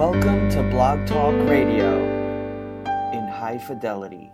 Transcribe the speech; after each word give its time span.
Welcome 0.00 0.48
to 0.52 0.62
Blog 0.62 1.06
Talk 1.06 1.34
Radio 1.46 1.92
in 3.12 3.28
high 3.28 3.58
fidelity. 3.58 4.30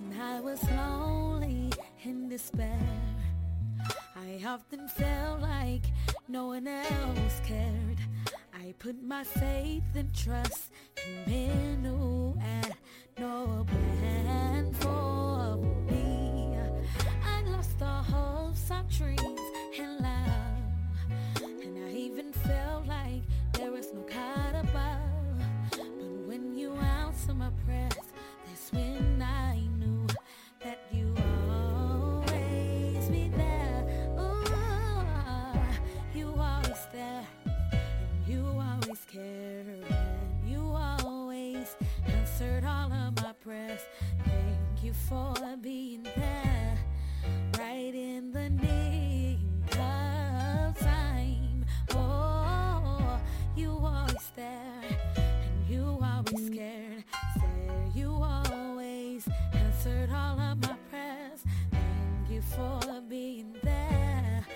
When 0.00 0.20
I 0.20 0.40
was 0.40 0.60
lonely 0.70 1.72
in 2.02 2.28
despair. 2.28 2.80
I 4.16 4.44
often 4.44 4.88
felt 4.88 5.40
like 5.40 5.84
no 6.26 6.48
one 6.48 6.66
else 6.66 7.40
cared. 7.44 8.00
I 8.70 8.72
put 8.74 9.02
my 9.02 9.24
faith 9.24 9.82
and 9.96 10.14
trust 10.14 10.70
in 11.04 11.24
men 11.26 11.84
who 11.84 12.38
had 12.38 12.76
no 13.18 13.66
plan 13.66 14.72
for 14.74 15.56
me. 15.90 16.56
I 17.26 17.42
lost 17.50 17.76
the 17.80 17.84
hopes 17.86 18.70
of 18.70 18.88
dreams 18.88 19.39
for 45.10 45.34
being 45.60 46.04
there, 46.14 46.78
right 47.58 47.92
in 47.92 48.30
the 48.30 48.48
nick 48.48 49.38
of 49.72 50.78
time. 50.78 51.64
Oh, 51.96 53.18
you 53.56 53.72
always 53.72 54.30
there, 54.36 54.84
and 55.16 55.68
you 55.68 55.98
always 56.00 56.48
cared. 56.50 57.02
Said 57.34 57.90
you 57.92 58.12
always 58.22 59.28
answered 59.52 60.10
all 60.10 60.38
of 60.38 60.62
my 60.62 60.76
prayers. 60.88 61.42
Thank 61.72 62.30
you 62.30 62.40
for 62.42 62.80
being 63.08 63.56
there, 63.64 64.46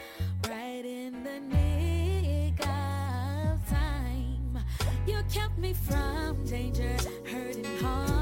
right 0.49 0.85
in 0.85 1.25
the 1.25 1.41
nick 1.41 2.61
of 2.61 3.69
time. 3.69 4.61
You 5.05 5.21
kept 5.33 5.59
me 5.59 5.75
from 5.75 6.45
danger, 6.45 6.97
hurt 7.27 7.57
and 7.57 7.81
harm. 7.81 8.14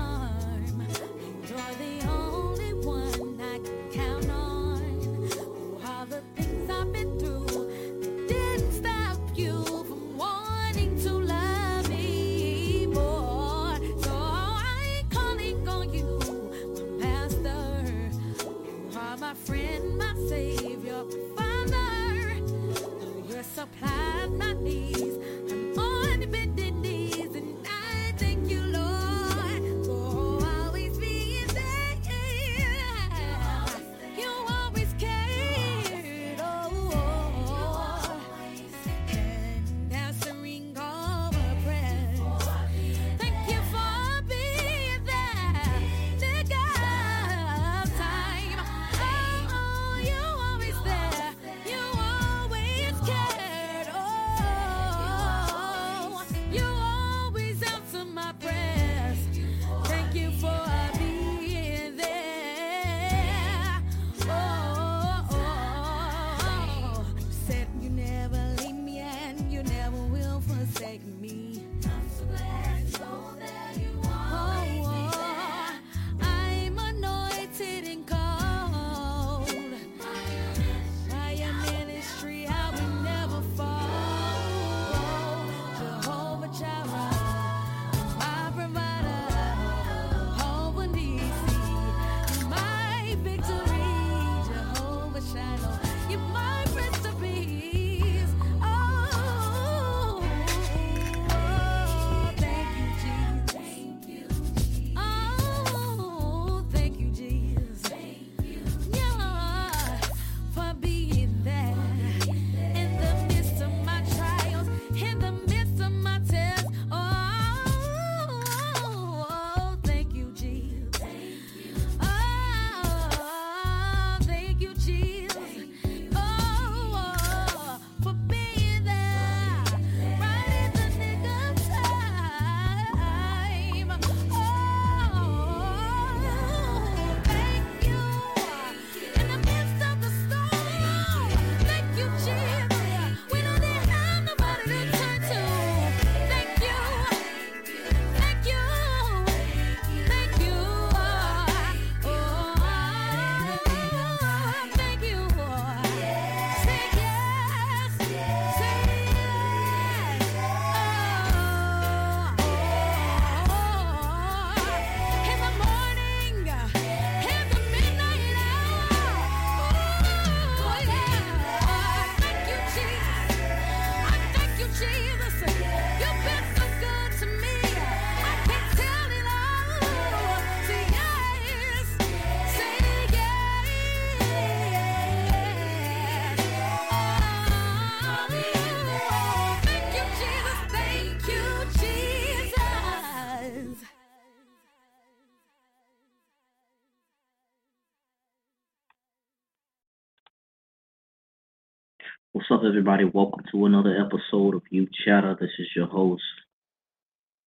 Everybody? 202.67 203.05
Welcome 203.05 203.45
to 203.51 203.67
another 203.67 203.97
episode 203.99 204.55
of 204.55 204.63
Youth 204.71 204.91
Chatter. 205.05 205.37
This 205.41 205.51
is 205.59 205.67
your 205.75 205.89
host, 205.89 206.23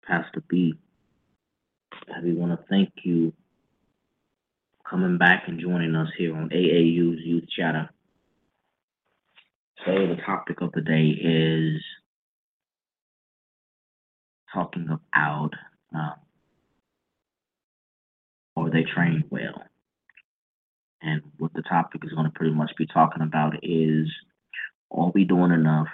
Pastor 0.06 0.44
B. 0.50 0.74
I 2.14 2.20
want 2.24 2.60
to 2.60 2.66
thank 2.70 2.92
you 3.04 3.32
for 4.84 4.90
coming 4.90 5.18
back 5.18 5.44
and 5.48 5.62
joining 5.62 5.96
us 5.96 6.10
here 6.18 6.36
on 6.36 6.50
AAU's 6.50 7.22
Youth 7.26 7.46
Chatter. 7.58 7.90
Today, 9.78 10.08
the 10.14 10.22
topic 10.26 10.60
of 10.60 10.74
the 10.74 10.82
day 10.82 11.08
is 11.08 11.82
talking 14.54 14.90
about 14.90 15.52
um, 15.96 16.16
are 18.58 18.70
they 18.70 18.84
trained 18.84 19.24
well? 19.30 19.64
And 21.02 21.22
what 21.38 21.54
the 21.54 21.62
topic 21.62 22.02
is 22.04 22.12
going 22.12 22.26
to 22.26 22.32
pretty 22.32 22.54
much 22.54 22.72
be 22.78 22.88
talking 22.88 23.24
about 23.24 23.64
is 23.64 24.10
are 24.92 25.12
we 25.14 25.24
doing 25.24 25.52
enough 25.52 25.88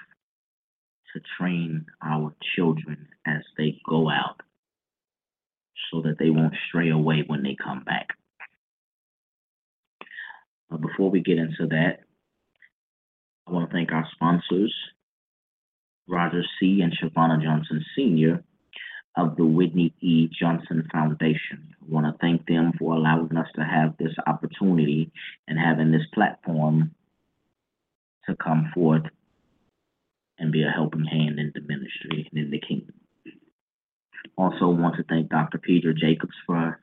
to 1.14 1.22
train 1.38 1.86
our 2.04 2.34
children 2.56 3.08
as 3.26 3.42
they 3.58 3.80
go 3.88 4.10
out 4.10 4.42
so 5.92 6.02
that 6.02 6.18
they 6.20 6.30
won't 6.30 6.56
stray 6.68 6.90
away 6.90 7.24
when 7.26 7.44
they 7.44 7.56
come 7.62 7.84
back? 7.84 8.10
Uh, 10.72 10.78
before 10.78 11.10
we 11.10 11.22
get 11.22 11.38
into 11.38 11.68
that, 11.68 12.00
I 13.48 13.52
want 13.52 13.70
to 13.70 13.74
thank 13.74 13.92
our 13.92 14.08
sponsors, 14.14 14.74
Roger 16.08 16.44
C. 16.60 16.82
and 16.82 16.94
Chevonna 16.94 17.42
Johnson 17.42 17.84
Sr. 17.96 18.44
of 19.18 19.36
the 19.36 19.46
Whitney 19.46 19.94
E. 20.02 20.30
Johnson 20.40 20.88
Foundation. 20.92 21.76
I 21.82 21.86
want 21.94 22.06
to 22.06 22.18
thank 22.20 22.46
them 22.48 22.74
for 22.80 22.94
allowing 22.94 23.36
us 23.36 23.48
to 23.56 23.64
have 23.64 23.98
this 23.98 24.14
opportunity 24.26 25.12
and 25.48 25.60
having 25.60 25.92
this 25.92 26.06
platform 26.14 26.96
come 28.36 28.72
forth 28.74 29.04
and 30.40 30.52
be 30.52 30.64
a 30.64 30.70
helping 30.70 31.06
hand 31.06 31.40
in 31.40 31.52
the 31.54 31.62
ministry 31.62 32.28
and 32.32 32.46
in 32.46 32.52
the 32.52 32.60
kingdom. 32.60 32.96
Also, 34.38 34.68
want 34.70 34.96
to 34.96 35.04
thank 35.04 35.30
Dr. 35.30 35.58
Peter 35.58 35.94
Jacobs 35.94 36.36
for 36.46 36.80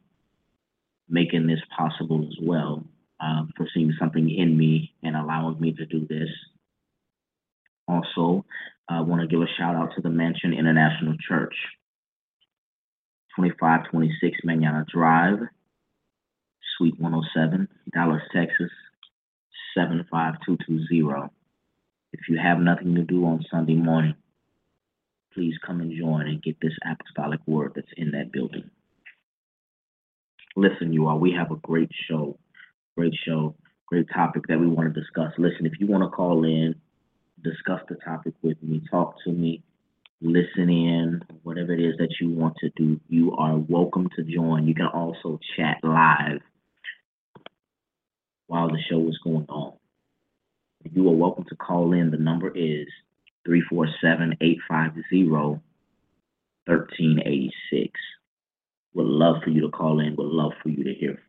making 1.09 1.47
this 1.47 1.61
possible 1.77 2.23
as 2.27 2.37
well, 2.41 2.85
um, 3.19 3.51
for 3.57 3.67
seeing 3.75 3.93
something 3.99 4.31
in 4.31 4.57
me 4.57 4.95
and 5.03 5.17
allowing 5.17 5.61
me 5.61 5.73
to 5.73 5.85
do 5.87 6.07
this. 6.07 6.29
Also, 7.89 8.45
I 8.89 9.01
want 9.01 9.21
to 9.21 9.27
give 9.27 9.43
a 9.43 9.47
shout 9.59 9.75
out 9.75 9.95
to 9.97 10.01
the 10.01 10.11
Mansion 10.11 10.53
International 10.53 11.17
Church, 11.29 11.55
2526 13.37 14.39
Manana 14.45 14.85
Drive, 14.93 15.41
Suite 16.77 16.99
107, 17.01 17.69
Dallas, 17.93 18.23
Texas, 18.33 18.71
75220. 19.77 21.31
If 22.13 22.29
you 22.29 22.39
have 22.39 22.59
nothing 22.59 22.95
to 22.97 23.03
do 23.03 23.25
on 23.27 23.45
Sunday 23.51 23.75
morning, 23.75 24.15
please 25.33 25.55
come 25.65 25.81
and 25.81 25.97
join 25.97 26.27
and 26.27 26.43
get 26.43 26.57
this 26.61 26.73
apostolic 26.85 27.41
word 27.47 27.73
that's 27.75 27.87
in 27.97 28.11
that 28.13 28.33
building. 28.33 28.69
Listen, 30.57 30.93
you 30.93 31.07
all, 31.07 31.19
we 31.19 31.33
have 31.33 31.53
a 31.53 31.57
great 31.57 31.91
show, 32.09 32.37
great 32.97 33.15
show, 33.25 33.55
great 33.87 34.07
topic 34.13 34.43
that 34.49 34.59
we 34.59 34.67
want 34.67 34.93
to 34.93 35.01
discuss. 35.01 35.33
Listen, 35.39 35.67
if 35.67 35.75
you 35.79 35.87
want 35.87 36.03
to 36.03 36.09
call 36.09 36.45
in, 36.45 36.75
discuss 37.43 37.81
the 37.89 37.95
topic 37.95 38.35
with 38.43 38.61
me, 38.63 38.83
talk 38.91 39.15
to 39.25 39.31
me, 39.31 39.63
listen 40.21 40.69
in, 40.69 41.23
whatever 41.45 41.73
it 41.73 41.81
is 41.81 41.97
that 41.99 42.15
you 42.21 42.31
want 42.31 42.57
to 42.59 42.71
do, 42.77 43.01
you 43.09 43.37
are 43.37 43.57
welcome 43.57 44.09
to 44.17 44.25
join. 44.25 44.67
You 44.67 44.75
can 44.75 44.87
also 44.87 45.39
chat 45.57 45.79
live 45.85 46.41
while 48.49 48.69
the 48.69 48.79
show 48.91 49.09
is 49.09 49.19
going 49.23 49.47
on. 49.49 49.80
You 50.85 51.09
are 51.09 51.15
welcome 51.15 51.45
to 51.49 51.57
call 51.57 51.93
in. 51.93 52.11
The 52.11 52.17
number 52.17 52.49
is 52.49 52.89
347 53.45 54.39
850 54.41 55.29
1386. 55.29 58.01
Would 58.95 59.07
love 59.07 59.43
for 59.45 59.51
you 59.51 59.61
to 59.63 59.71
call 59.71 60.01
in. 60.01 60.17
Would 60.17 60.27
love 60.27 60.53
for 60.63 60.71
you 60.71 60.83
to 60.85 60.95
hear. 60.95 61.21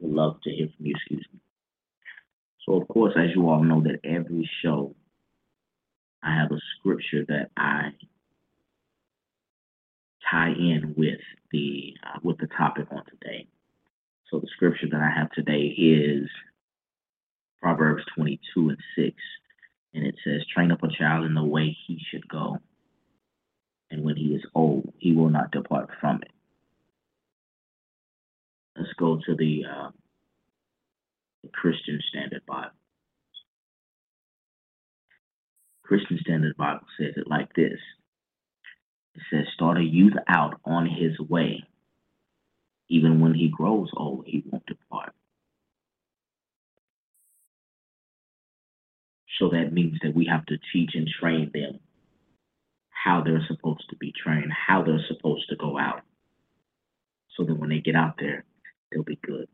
Would 0.00 0.12
love 0.12 0.40
to 0.42 0.50
hear 0.50 0.68
from 0.76 0.86
you, 0.86 0.94
excuse 0.94 1.26
me. 1.32 1.40
So, 2.64 2.80
of 2.80 2.86
course, 2.88 3.14
as 3.16 3.30
you 3.34 3.48
all 3.48 3.62
know, 3.62 3.82
that 3.82 4.00
every 4.04 4.48
show 4.62 4.94
I 6.22 6.34
have 6.36 6.52
a 6.52 6.60
scripture 6.78 7.24
that 7.28 7.50
I 7.56 7.92
tie 10.30 10.52
in 10.52 10.94
with 10.96 11.20
the 11.52 11.94
uh, 12.06 12.20
with 12.22 12.38
the 12.38 12.46
topic 12.46 12.86
on 12.90 13.04
today. 13.06 13.46
So 14.30 14.38
the 14.40 14.48
scripture 14.54 14.88
that 14.90 15.00
I 15.00 15.10
have 15.10 15.30
today 15.32 15.66
is 15.66 16.28
Proverbs 17.64 18.04
22 18.14 18.68
and 18.68 18.78
6. 18.94 19.16
And 19.94 20.06
it 20.06 20.16
says, 20.22 20.42
Train 20.52 20.70
up 20.70 20.82
a 20.82 20.88
child 20.88 21.24
in 21.24 21.32
the 21.32 21.42
way 21.42 21.74
he 21.86 21.98
should 22.10 22.28
go. 22.28 22.58
And 23.90 24.04
when 24.04 24.16
he 24.16 24.34
is 24.34 24.44
old, 24.54 24.92
he 24.98 25.14
will 25.14 25.30
not 25.30 25.50
depart 25.50 25.88
from 25.98 26.16
it. 26.16 26.30
Let's 28.76 28.92
go 28.98 29.16
to 29.16 29.34
the, 29.34 29.62
uh, 29.64 29.90
the 31.42 31.48
Christian 31.48 32.00
Standard 32.10 32.44
Bible. 32.46 32.76
Christian 35.84 36.18
Standard 36.20 36.58
Bible 36.58 36.84
says 37.00 37.14
it 37.16 37.26
like 37.26 37.50
this. 37.54 37.78
It 39.14 39.22
says, 39.30 39.46
Start 39.54 39.78
a 39.78 39.82
youth 39.82 40.16
out 40.28 40.60
on 40.66 40.84
his 40.84 41.18
way. 41.18 41.64
Even 42.90 43.20
when 43.20 43.32
he 43.32 43.48
grows 43.48 43.88
old, 43.96 44.26
he 44.26 44.44
won't 44.50 44.66
depart. 44.66 45.14
So 49.38 49.48
that 49.50 49.72
means 49.72 49.98
that 50.02 50.14
we 50.14 50.26
have 50.26 50.46
to 50.46 50.58
teach 50.72 50.92
and 50.94 51.08
train 51.08 51.50
them 51.52 51.80
how 52.90 53.22
they're 53.22 53.44
supposed 53.48 53.84
to 53.90 53.96
be 53.96 54.12
trained, 54.12 54.52
how 54.52 54.82
they're 54.82 55.04
supposed 55.08 55.48
to 55.50 55.56
go 55.56 55.78
out, 55.78 56.02
so 57.36 57.44
that 57.44 57.58
when 57.58 57.70
they 57.70 57.80
get 57.80 57.96
out 57.96 58.14
there, 58.18 58.44
they'll 58.90 59.02
be 59.02 59.18
good. 59.22 59.48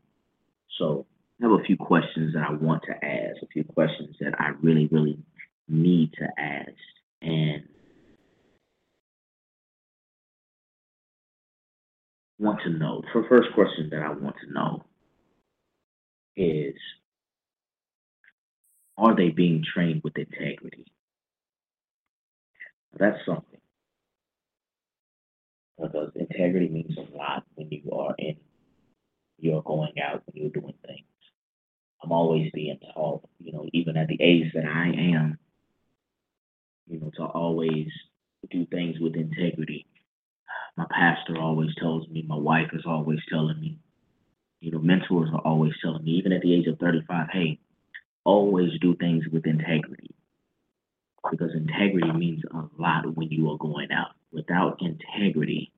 So 0.77 1.05
I 1.41 1.47
have 1.47 1.59
a 1.59 1.63
few 1.63 1.77
questions 1.77 2.33
that 2.33 2.43
I 2.47 2.53
want 2.53 2.83
to 2.83 2.93
ask, 2.93 3.41
a 3.41 3.47
few 3.47 3.63
questions 3.63 4.15
that 4.19 4.39
I 4.39 4.49
really, 4.61 4.87
really 4.91 5.17
need 5.67 6.13
to 6.13 6.27
ask. 6.37 6.71
And 7.21 7.63
want 12.39 12.61
to 12.63 12.69
know. 12.69 13.01
The 13.13 13.23
first 13.29 13.49
question 13.53 13.89
that 13.91 14.01
I 14.01 14.09
want 14.09 14.35
to 14.43 14.53
know 14.53 14.83
is 16.35 16.75
are 18.97 19.15
they 19.15 19.29
being 19.29 19.63
trained 19.73 20.01
with 20.03 20.17
integrity? 20.17 20.85
That's 22.97 23.17
something. 23.25 23.59
Because 25.79 26.11
integrity 26.15 26.69
means 26.69 26.95
a 26.97 27.17
lot 27.17 27.43
when 27.55 27.69
you 27.71 27.91
are 27.91 28.13
in, 28.17 28.37
you're 29.39 29.63
going 29.63 29.93
out, 29.99 30.21
when 30.25 30.43
you're 30.43 30.51
doing 30.51 30.75
things. 30.85 31.05
I'm 32.03 32.11
always 32.11 32.51
being 32.53 32.79
taught, 32.93 33.23
you 33.39 33.53
know, 33.53 33.67
even 33.73 33.97
at 33.97 34.07
the 34.07 34.21
age 34.21 34.51
that 34.53 34.65
I 34.65 34.87
am, 34.87 35.37
you 36.87 36.99
know, 36.99 37.11
to 37.17 37.23
always 37.23 37.87
do 38.49 38.65
things 38.67 38.99
with 38.99 39.15
integrity. 39.15 39.85
My 40.77 40.85
pastor 40.89 41.37
always 41.39 41.73
tells 41.75 42.07
me, 42.07 42.23
my 42.27 42.35
wife 42.35 42.69
is 42.73 42.83
always 42.85 43.19
telling 43.29 43.59
me, 43.59 43.77
you 44.59 44.71
know, 44.71 44.79
mentors 44.79 45.29
are 45.33 45.41
always 45.41 45.73
telling 45.81 46.03
me, 46.03 46.11
even 46.11 46.31
at 46.31 46.41
the 46.41 46.53
age 46.53 46.67
of 46.67 46.79
35, 46.79 47.27
hey, 47.31 47.59
always 48.23 48.71
do 48.79 48.95
things 48.95 49.25
with 49.31 49.45
integrity 49.45 50.11
because 51.29 51.51
integrity 51.53 52.11
means 52.11 52.41
a 52.53 52.63
lot 52.81 53.15
when 53.15 53.29
you 53.29 53.51
are 53.51 53.57
going 53.57 53.91
out. 53.91 54.11
Without 54.31 54.81
integrity, 54.81 55.71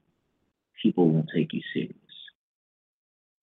people 0.81 1.09
won't 1.09 1.29
take 1.35 1.53
you 1.53 1.61
serious. 1.73 1.95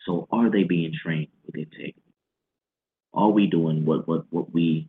So, 0.07 0.28
are 0.30 0.50
they 0.50 0.64
being 0.64 0.92
trained 1.02 1.28
with 1.47 1.57
integrity? 1.57 1.95
Are 3.12 3.30
we 3.30 3.47
doing 3.49 3.85
what 3.85 4.07
what 4.07 4.25
what 4.30 4.52
we 4.52 4.88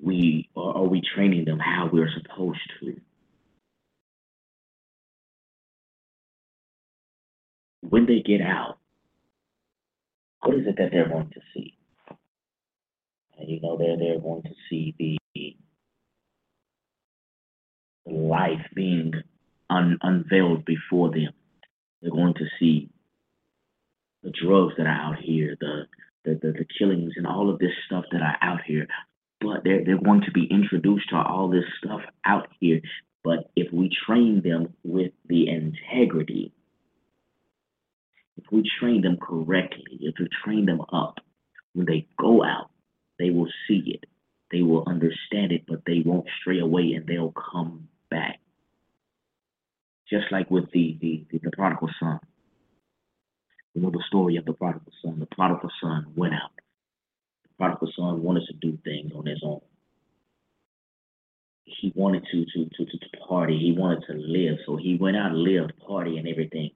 we 0.00 0.48
are, 0.56 0.76
are 0.78 0.84
we 0.84 1.02
training 1.14 1.44
them 1.44 1.58
how 1.58 1.90
we're 1.92 2.10
supposed 2.10 2.60
to? 2.80 3.00
When 7.80 8.06
they 8.06 8.20
get 8.20 8.40
out, 8.40 8.78
what 10.44 10.56
is 10.56 10.66
it 10.66 10.76
that 10.76 10.90
they're 10.92 11.08
going 11.08 11.30
to 11.30 11.40
see? 11.52 11.74
And 13.38 13.48
you 13.48 13.60
know, 13.60 13.76
they're 13.76 13.96
they're 13.96 14.20
going 14.20 14.42
to 14.42 14.54
see 14.68 14.94
the 14.98 15.18
life 18.06 18.66
being 18.74 19.12
un, 19.70 19.98
unveiled 20.02 20.64
before 20.64 21.10
them. 21.10 21.32
They're 22.00 22.10
going 22.10 22.34
to 22.34 22.46
see 22.60 22.90
the 24.22 24.30
drugs 24.30 24.74
that 24.76 24.86
are 24.86 24.88
out 24.88 25.18
here, 25.18 25.56
the, 25.58 25.86
the 26.24 26.34
the, 26.34 26.52
the 26.52 26.66
killings 26.78 27.14
and 27.16 27.26
all 27.26 27.50
of 27.50 27.58
this 27.58 27.72
stuff 27.86 28.04
that 28.12 28.22
are 28.22 28.36
out 28.42 28.60
here. 28.66 28.86
But 29.40 29.64
they're 29.64 29.84
they're 29.84 29.98
going 29.98 30.22
to 30.22 30.32
be 30.32 30.46
introduced 30.50 31.08
to 31.10 31.16
all 31.16 31.48
this 31.48 31.64
stuff 31.82 32.00
out 32.24 32.48
here. 32.60 32.80
But 33.22 33.50
if 33.56 33.72
we 33.72 33.90
train 34.06 34.42
them 34.44 34.74
with 34.84 35.12
the 35.26 35.48
integrity 35.48 36.52
if 38.36 38.44
we 38.50 38.62
train 38.80 39.02
them 39.02 39.16
correctly, 39.16 39.98
if 40.00 40.14
we 40.18 40.28
train 40.44 40.66
them 40.66 40.80
up, 40.92 41.18
when 41.72 41.86
they 41.86 42.06
go 42.18 42.42
out, 42.44 42.70
they 43.18 43.30
will 43.30 43.48
see 43.68 43.82
it, 43.86 44.04
they 44.50 44.62
will 44.62 44.84
understand 44.86 45.52
it, 45.52 45.64
but 45.66 45.82
they 45.86 46.02
won't 46.04 46.26
stray 46.40 46.60
away 46.60 46.92
and 46.92 47.06
they'll 47.06 47.32
come 47.32 47.88
back. 48.10 48.40
Just 50.10 50.26
like 50.30 50.50
with 50.50 50.70
the 50.72 50.98
the, 51.00 51.24
the, 51.30 51.38
the 51.38 51.50
prodigal 51.56 51.90
son. 52.00 52.20
You 53.74 53.82
know 53.82 53.90
the 53.90 54.04
story 54.06 54.36
of 54.36 54.44
the 54.44 54.52
prodigal 54.52 54.92
son. 55.02 55.18
The 55.18 55.26
prodigal 55.34 55.70
son 55.82 56.06
went 56.14 56.34
out. 56.34 56.52
The 57.42 57.48
prodigal 57.58 57.90
son 57.96 58.22
wanted 58.22 58.46
to 58.46 58.52
do 58.54 58.78
things 58.84 59.12
on 59.14 59.26
his 59.26 59.40
own. 59.44 59.60
He 61.64 61.92
wanted 61.96 62.24
to 62.30 62.44
to 62.44 62.64
to 62.66 62.84
to, 62.84 62.98
party. 63.26 63.58
He 63.58 63.72
wanted 63.72 64.04
to 64.06 64.12
live. 64.14 64.58
So 64.66 64.76
he 64.76 64.96
went 65.00 65.16
out, 65.16 65.32
lived, 65.32 65.72
party, 65.84 66.18
and 66.18 66.28
everything. 66.28 66.70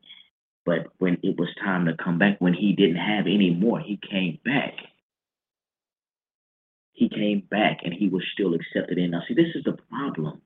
But 0.68 0.88
when 0.98 1.16
it 1.22 1.38
was 1.38 1.48
time 1.64 1.86
to 1.86 1.94
come 1.96 2.18
back, 2.18 2.36
when 2.40 2.52
he 2.52 2.74
didn't 2.74 2.96
have 2.96 3.24
any 3.24 3.48
more, 3.48 3.80
he 3.80 3.98
came 4.10 4.38
back. 4.44 4.74
He 6.92 7.08
came 7.08 7.40
back 7.40 7.78
and 7.84 7.94
he 7.94 8.10
was 8.10 8.22
still 8.34 8.52
accepted 8.52 8.98
in. 8.98 9.12
Now, 9.12 9.22
see, 9.26 9.32
this 9.32 9.54
is 9.54 9.64
the 9.64 9.78
problem 9.88 10.42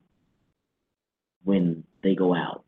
when 1.43 1.83
they 2.03 2.15
go 2.15 2.33
out. 2.33 2.63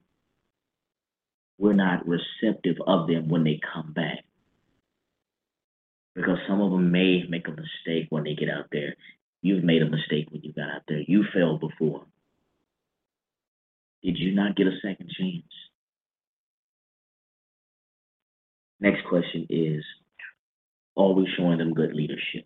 We're 1.57 1.71
not 1.71 2.05
receptive 2.05 2.75
of 2.85 3.07
them 3.07 3.29
when 3.29 3.45
they 3.45 3.61
come 3.73 3.93
back. 3.93 4.25
Because 6.13 6.39
some 6.49 6.59
of 6.59 6.71
them 6.71 6.91
may 6.91 7.23
make 7.29 7.47
a 7.47 7.51
mistake 7.51 8.07
when 8.09 8.25
they 8.25 8.35
get 8.35 8.49
out 8.49 8.65
there. 8.73 8.95
You've 9.41 9.63
made 9.63 9.81
a 9.81 9.89
mistake 9.89 10.27
when 10.29 10.41
you 10.41 10.51
got 10.51 10.71
out 10.71 10.81
there. 10.89 10.99
You 11.07 11.23
failed 11.33 11.61
before. 11.61 12.03
Did 14.03 14.17
you 14.17 14.35
not 14.35 14.57
get 14.57 14.67
a 14.67 14.77
second 14.81 15.09
chance? 15.17 15.45
Next 18.79 19.05
question 19.07 19.47
is 19.49 19.83
Are 20.97 21.11
we 21.13 21.27
showing 21.37 21.59
them 21.59 21.73
good 21.73 21.93
leadership? 21.93 22.45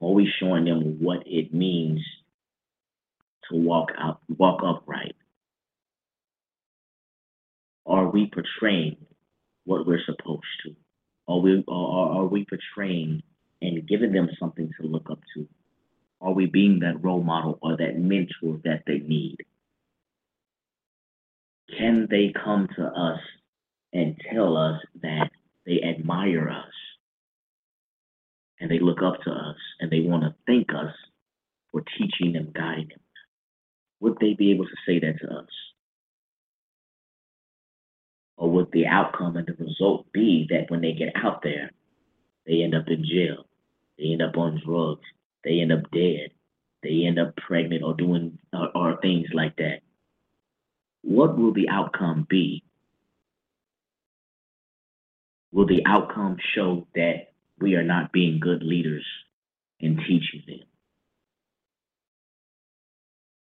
Are 0.00 0.12
we 0.12 0.32
showing 0.40 0.64
them 0.64 0.98
what 1.00 1.22
it 1.26 1.52
means 1.52 2.00
to 3.50 3.56
walk 3.56 3.90
out, 3.98 4.20
walk 4.38 4.62
upright? 4.64 5.14
Are 7.86 8.08
we 8.08 8.30
portraying 8.32 8.96
what 9.64 9.86
we're 9.86 10.02
supposed 10.04 10.44
to? 10.64 10.74
Are 11.28 11.38
we 11.38 11.64
are, 11.68 12.18
are 12.18 12.26
we 12.26 12.46
portraying 12.46 13.22
and 13.62 13.86
giving 13.86 14.12
them 14.12 14.28
something 14.38 14.70
to 14.80 14.86
look 14.86 15.10
up 15.10 15.20
to? 15.34 15.46
Are 16.20 16.32
we 16.32 16.46
being 16.46 16.80
that 16.80 17.02
role 17.02 17.22
model 17.22 17.58
or 17.62 17.76
that 17.76 17.98
mentor 17.98 18.60
that 18.64 18.82
they 18.86 18.98
need? 18.98 19.38
Can 21.76 22.08
they 22.10 22.32
come 22.32 22.68
to 22.76 22.84
us 22.84 23.20
and 23.92 24.20
tell 24.32 24.56
us 24.56 24.80
that 25.02 25.30
they 25.66 25.80
admire 25.82 26.48
us 26.48 26.72
and 28.60 28.70
they 28.70 28.78
look 28.78 29.02
up 29.02 29.22
to 29.22 29.30
us 29.30 29.56
and 29.80 29.90
they 29.90 30.00
want 30.00 30.22
to 30.22 30.34
thank 30.46 30.70
us 30.70 30.94
for 31.72 31.82
teaching 31.98 32.36
and 32.36 32.52
guiding 32.52 32.88
them? 32.88 33.00
Would 34.00 34.18
they 34.20 34.34
be 34.34 34.50
able 34.52 34.64
to 34.66 34.76
say 34.86 34.98
that 35.00 35.20
to 35.20 35.34
us? 35.34 35.48
Or 38.36 38.50
would 38.50 38.72
the 38.72 38.86
outcome 38.86 39.36
and 39.36 39.46
the 39.46 39.62
result 39.62 40.10
be 40.12 40.46
that 40.50 40.70
when 40.70 40.80
they 40.80 40.92
get 40.92 41.12
out 41.14 41.42
there, 41.42 41.70
they 42.46 42.62
end 42.62 42.74
up 42.74 42.88
in 42.88 43.04
jail, 43.04 43.44
they 43.98 44.12
end 44.12 44.22
up 44.22 44.36
on 44.38 44.62
drugs, 44.64 45.04
they 45.44 45.60
end 45.60 45.72
up 45.72 45.90
dead, 45.90 46.30
they 46.82 47.04
end 47.06 47.18
up 47.18 47.36
pregnant 47.36 47.82
or 47.82 47.94
doing 47.94 48.38
or, 48.52 48.70
or 48.74 48.98
things 49.02 49.26
like 49.34 49.56
that? 49.56 49.80
What 51.02 51.36
will 51.38 51.52
the 51.52 51.68
outcome 51.68 52.26
be? 52.28 52.62
Will 55.52 55.66
the 55.66 55.82
outcome 55.86 56.36
show 56.54 56.86
that 56.94 57.32
we 57.60 57.74
are 57.74 57.82
not 57.82 58.12
being 58.12 58.38
good 58.40 58.62
leaders 58.62 59.04
in 59.80 59.96
teaching 59.96 60.44
them? 60.46 60.60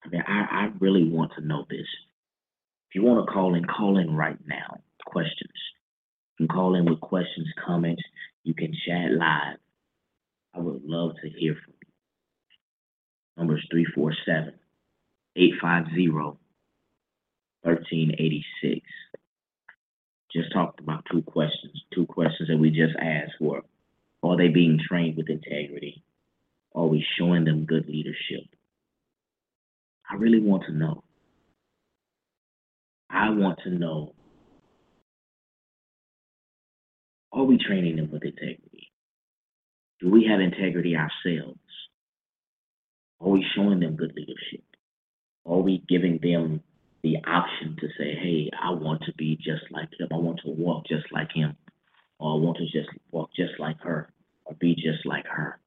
I 0.03 0.09
mean, 0.09 0.23
I, 0.27 0.45
I 0.51 0.71
really 0.79 1.09
want 1.09 1.31
to 1.37 1.45
know 1.45 1.65
this. 1.69 1.87
If 2.89 2.95
you 2.95 3.03
want 3.03 3.25
to 3.25 3.31
call 3.31 3.55
in, 3.55 3.63
call 3.65 3.97
in 3.97 4.13
right 4.15 4.37
now. 4.45 4.81
Questions. 5.05 5.53
You 6.37 6.47
can 6.47 6.55
call 6.55 6.75
in 6.75 6.85
with 6.85 6.99
questions, 6.99 7.47
comments. 7.65 8.03
You 8.43 8.53
can 8.53 8.73
chat 8.85 9.11
live. 9.11 9.57
I 10.53 10.59
would 10.59 10.83
love 10.83 11.13
to 11.21 11.29
hear 11.29 11.55
from 11.55 11.73
you. 11.81 11.87
Number 13.37 13.57
is 13.57 13.63
347 13.71 14.53
850 15.35 16.09
1386. 16.09 18.85
Just 20.35 20.51
talked 20.51 20.81
about 20.81 21.05
two 21.09 21.21
questions. 21.21 21.81
Two 21.93 22.05
questions 22.05 22.49
that 22.49 22.57
we 22.57 22.69
just 22.69 22.93
asked 22.99 23.39
were 23.39 23.61
Are 24.21 24.35
they 24.35 24.49
being 24.49 24.79
trained 24.85 25.15
with 25.15 25.29
integrity? 25.29 26.03
Are 26.75 26.87
we 26.87 27.05
showing 27.17 27.45
them 27.45 27.65
good 27.65 27.87
leadership? 27.87 28.43
I 30.09 30.15
really 30.15 30.41
want 30.41 30.63
to 30.65 30.73
know. 30.73 31.03
I 33.09 33.29
want 33.29 33.59
to 33.63 33.69
know 33.69 34.13
are 37.31 37.43
we 37.43 37.57
training 37.57 37.95
them 37.95 38.11
with 38.11 38.23
integrity? 38.23 38.91
Do 40.01 40.09
we 40.09 40.25
have 40.29 40.41
integrity 40.41 40.95
ourselves? 40.97 41.59
Are 43.21 43.29
we 43.29 43.45
showing 43.55 43.79
them 43.79 43.95
good 43.95 44.13
leadership? 44.15 44.63
Are 45.45 45.59
we 45.59 45.81
giving 45.87 46.19
them 46.21 46.61
the 47.05 47.17
option 47.29 47.77
to 47.79 47.87
say, 47.99 48.15
hey, 48.19 48.49
I 48.59 48.71
want 48.71 49.03
to 49.03 49.13
be 49.13 49.35
just 49.35 49.69
like 49.69 49.89
him. 49.99 50.07
I 50.11 50.15
want 50.15 50.39
to 50.43 50.49
walk 50.49 50.87
just 50.87 51.05
like 51.11 51.31
him. 51.31 51.55
Or 52.17 52.33
I 52.33 52.41
want 52.41 52.57
to 52.57 52.63
just 52.63 52.89
walk 53.11 53.29
just 53.35 53.59
like 53.59 53.79
her 53.81 54.09
or 54.43 54.55
be 54.55 54.73
just 54.73 55.05
like 55.05 55.27
her. 55.27 55.59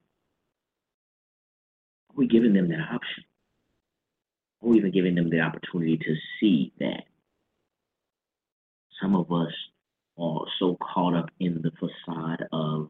Are 2.09 2.15
we 2.17 2.27
giving 2.27 2.51
them 2.51 2.67
that 2.67 2.81
option? 2.93 3.23
Are 4.61 4.67
we 4.67 4.79
even 4.79 4.91
giving 4.91 5.15
them 5.15 5.29
the 5.29 5.39
opportunity 5.39 5.95
to 5.97 6.15
see 6.41 6.73
that? 6.79 7.03
Some 9.01 9.15
of 9.15 9.31
us 9.31 9.53
are 10.19 10.41
so 10.59 10.77
caught 10.93 11.15
up 11.15 11.29
in 11.39 11.61
the 11.61 11.71
facade 11.71 12.43
of 12.51 12.89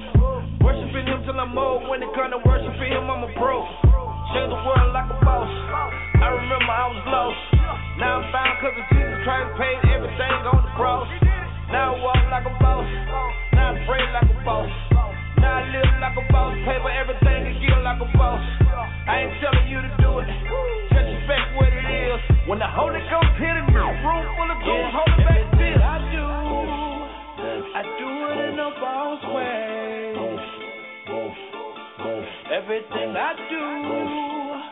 Worshiping 0.62 1.08
Him 1.08 1.24
till 1.26 1.40
I'm 1.40 1.58
old. 1.58 1.90
When 1.90 2.04
it 2.04 2.10
comes 2.14 2.34
to 2.34 2.40
worshiping 2.46 2.92
Him, 2.94 3.10
I'm 3.10 3.24
a 3.24 3.34
pro. 3.34 3.66
Change 4.34 4.54
the 4.54 4.62
world 4.62 4.94
like 4.94 5.10
a 5.10 5.26
boss. 5.26 5.50
I 6.22 6.28
remember 6.38 6.70
I 6.70 6.86
was 6.94 7.04
lost. 7.10 7.42
Now 7.98 8.22
I'm 8.22 8.32
found 8.32 8.62
cause 8.62 8.78
of 8.78 8.86
Jesus 8.94 9.09
try 9.24 9.44
to 9.44 9.52
pay 9.60 9.76
everything 9.92 10.40
on 10.48 10.64
the 10.64 10.74
cross. 10.80 11.10
Now 11.72 11.96
I 11.96 12.02
walk 12.02 12.24
like 12.32 12.48
a 12.48 12.56
boss. 12.64 12.88
Now 13.54 13.76
I 13.76 13.84
pray 13.84 14.04
like 14.16 14.30
a 14.32 14.40
boss. 14.48 14.72
Now 15.40 15.60
I 15.60 15.64
live 15.70 15.92
like 16.00 16.18
a 16.18 16.26
boss. 16.32 16.54
Pay 16.64 16.78
for 16.80 16.94
everything 16.94 17.40
and 17.52 17.56
give 17.60 17.80
like 17.84 18.00
a 18.00 18.10
boss. 18.16 18.44
I 19.10 19.28
ain't 19.28 19.36
telling 19.44 19.68
you 19.68 19.80
to 19.84 19.92
do 20.00 20.12
it. 20.24 20.30
Just 20.94 21.08
respect 21.10 21.46
what 21.60 21.68
it 21.68 21.88
is. 21.88 22.20
When 22.48 22.60
the 22.60 22.70
Holy 22.70 23.02
Ghost 23.12 23.34
hit 23.38 23.56
him, 23.60 23.68
room 23.76 23.96
full 24.02 24.50
of 24.50 24.60
goons, 24.64 24.92
hold 24.96 25.12
it 25.14 25.22
back 25.28 25.46
this. 25.60 25.80
I 25.84 25.98
do. 26.10 26.26
I 27.76 27.82
do 28.00 28.10
it 28.30 28.40
in 28.50 28.58
a 28.60 28.72
boss 28.80 29.22
way. 29.36 30.16
Everything 32.50 33.10
I 33.16 33.32
do, 33.52 33.66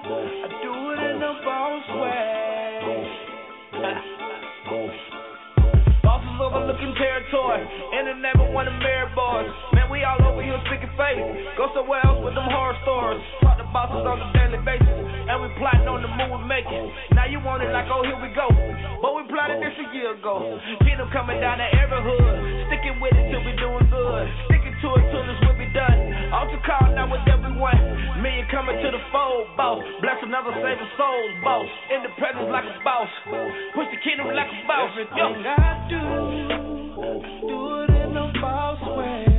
I 0.09 0.47
do 0.63 0.73
it 0.91 0.99
in 1.11 1.21
a 1.21 1.33
boss 1.43 1.85
way. 2.01 2.46
Overlooking 6.67 6.99
territory, 6.99 7.63
and 7.63 8.11
the 8.11 8.15
neighbor 8.19 8.51
one 8.51 8.67
of 8.67 8.75
married 8.83 9.15
boys. 9.15 9.47
Man, 9.71 9.87
we 9.87 10.03
all 10.03 10.19
over 10.19 10.43
here 10.43 10.59
sick 10.67 10.83
face. 10.99 11.23
Go 11.55 11.71
somewhere 11.71 12.03
else 12.03 12.19
with 12.19 12.35
them 12.35 12.43
horror 12.43 12.75
stories. 12.83 13.23
Talk 13.39 13.55
to 13.55 13.67
bosses 13.71 14.03
on 14.03 14.19
a 14.19 14.27
daily 14.35 14.59
basis, 14.67 14.83
and 14.83 15.39
we 15.39 15.47
plotting 15.55 15.87
on 15.87 16.03
the 16.03 16.11
move 16.11 16.27
we 16.27 16.43
making. 16.43 16.91
Now 17.15 17.23
you 17.23 17.39
want 17.39 17.63
it 17.63 17.71
like, 17.71 17.87
oh, 17.87 18.03
here 18.03 18.19
we 18.19 18.35
go. 18.35 18.51
But 18.99 19.15
we 19.15 19.23
plotted 19.31 19.63
this 19.63 19.79
a 19.79 19.87
year 19.95 20.19
ago. 20.19 20.59
Them 20.83 21.07
coming 21.15 21.39
down 21.39 21.61
to 21.63 21.67
every 21.77 22.03
hood, 22.03 22.35
sticking 22.67 22.99
with 22.99 23.15
it 23.15 23.31
till 23.31 23.45
we 23.47 23.55
doing 23.55 23.87
good. 23.87 24.25
Sticking 24.51 24.75
to 24.81 24.87
it 24.97 25.05
till 25.09 25.25
this 25.25 25.39
will 25.45 25.57
be 25.57 25.69
done. 25.73 25.99
Altar 26.33 26.61
call 26.65 26.93
now 26.93 27.09
with 27.09 27.25
everyone. 27.25 28.21
Million 28.21 28.45
coming 28.51 28.77
to 28.77 28.89
the 28.91 29.01
fold, 29.11 29.47
boss. 29.57 29.81
Bless 30.01 30.19
another 30.21 30.53
saving 30.61 30.91
souls, 30.97 31.33
boss. 31.43 31.69
Independence 31.89 32.49
like 32.51 32.65
a 32.65 32.75
boss. 32.83 33.09
Push 33.73 33.89
the 33.93 33.99
kingdom 34.05 34.33
like 34.33 34.49
a 34.49 34.59
boss. 34.67 34.91
Everything 34.93 35.33
I 35.45 35.71
do, 35.89 36.03
do 37.47 37.57
it 37.81 37.91
in 38.05 38.17
a 38.17 38.27
boss 38.41 38.81
way. 38.97 39.36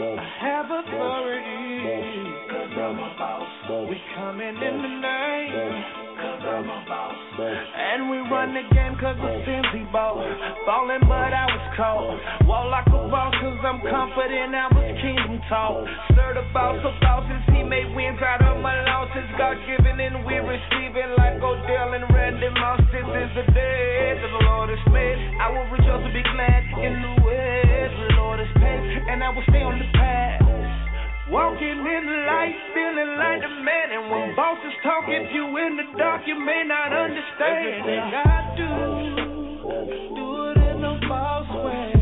Have 0.00 0.66
authority, 0.70 2.09
I'm 2.80 2.96
a 2.96 3.12
boss. 3.20 3.44
We 3.92 4.00
coming 4.16 4.56
in 4.56 4.76
the 4.80 4.92
name, 5.04 5.84
'cause 6.16 6.44
I'm 6.48 6.64
a 6.64 6.80
boss. 6.88 7.16
And 7.76 8.10
we 8.10 8.18
run 8.24 8.54
the 8.54 8.60
again 8.60 8.96
cause 8.96 9.20
of 9.20 9.36
Cincy 9.44 9.84
ball. 9.92 10.24
Falling 10.64 11.04
but 11.04 11.32
I 11.32 11.44
was 11.44 11.66
caught. 11.76 12.46
Walk 12.46 12.70
like 12.70 12.86
a 12.88 13.08
boss 13.08 13.34
cause 13.36 13.64
I'm 13.64 13.80
confident 13.80 14.54
I 14.54 14.66
was 14.72 14.96
kingdom 15.00 15.40
talk. 15.48 15.88
Stir 16.12 16.34
the 16.34 16.42
boss 16.52 16.82
of 16.84 16.98
bosses, 17.00 17.42
he 17.52 17.62
made 17.62 17.94
wins 17.94 18.20
out 18.22 18.42
of 18.42 18.60
my 18.60 18.80
losses. 18.84 19.28
God 19.36 19.58
given 19.66 20.00
and 20.00 20.24
we 20.24 20.38
receiving 20.40 21.16
like 21.16 21.42
Odell 21.42 21.92
and 21.92 22.08
Randy 22.14 22.48
Moss. 22.48 22.80
This 22.92 23.04
is 23.04 23.30
the 23.34 23.44
day 23.52 24.16
that 24.20 24.30
the 24.30 24.44
Lord 24.46 24.70
has 24.70 24.86
made. 24.88 25.18
I 25.38 25.50
will 25.52 25.68
rejoice 25.68 26.04
and 26.04 26.14
be 26.14 26.22
glad 26.22 26.64
in 26.80 27.02
the 27.02 27.22
way 27.24 27.90
the 28.08 28.16
Lord 28.16 28.40
has 28.40 28.52
paid. 28.56 29.04
And 29.08 29.22
I 29.22 29.28
will 29.28 29.44
stay 29.48 29.62
on 29.62 29.78
the 29.78 29.84
path. 29.98 30.49
Walking 31.30 31.78
in 31.78 32.06
the 32.06 32.26
light, 32.26 32.56
feeling 32.74 33.14
like 33.16 33.42
a 33.46 33.48
man. 33.62 33.92
And 33.92 34.10
when 34.10 34.34
bosses 34.34 34.74
talk, 34.82 35.04
if 35.06 35.32
you 35.32 35.46
in 35.58 35.76
the 35.76 35.84
dark, 35.96 36.22
you 36.26 36.34
may 36.34 36.64
not 36.66 36.92
understand. 36.92 37.86
Everything 37.86 38.14
I 38.18 38.54
do, 38.58 38.66
do 40.16 40.26
it 40.50 40.58
in 40.74 40.82
a 40.82 40.98
boss 41.06 41.46
way. 41.64 41.94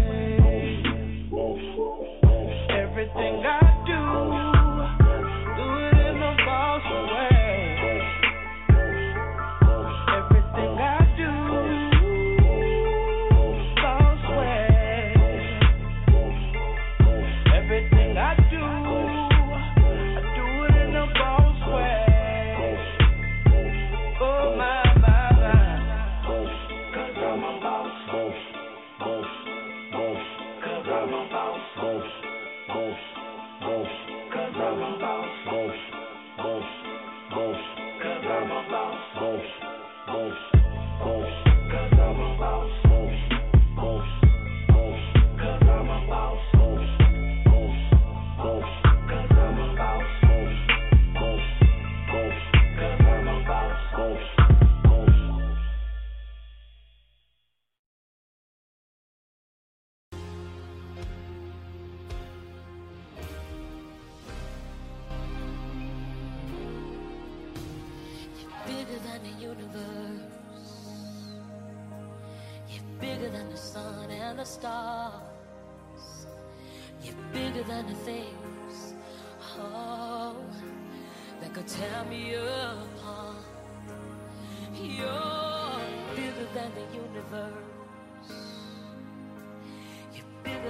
Everything 2.72 3.44
I 3.44 3.67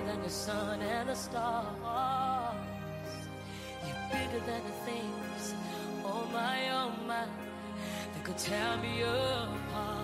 than 0.09 0.23
the 0.23 0.31
sun 0.31 0.81
and 0.81 1.09
the 1.09 1.14
stars. 1.14 1.66
You're 3.87 4.05
bigger 4.11 4.40
than 4.47 4.62
the 4.64 4.77
things, 4.88 5.55
oh 6.03 6.27
my, 6.33 6.71
oh 6.71 6.92
my, 7.07 7.27
that 8.12 8.25
could 8.25 8.38
tear 8.38 8.77
me 8.79 9.03
apart. 9.03 9.97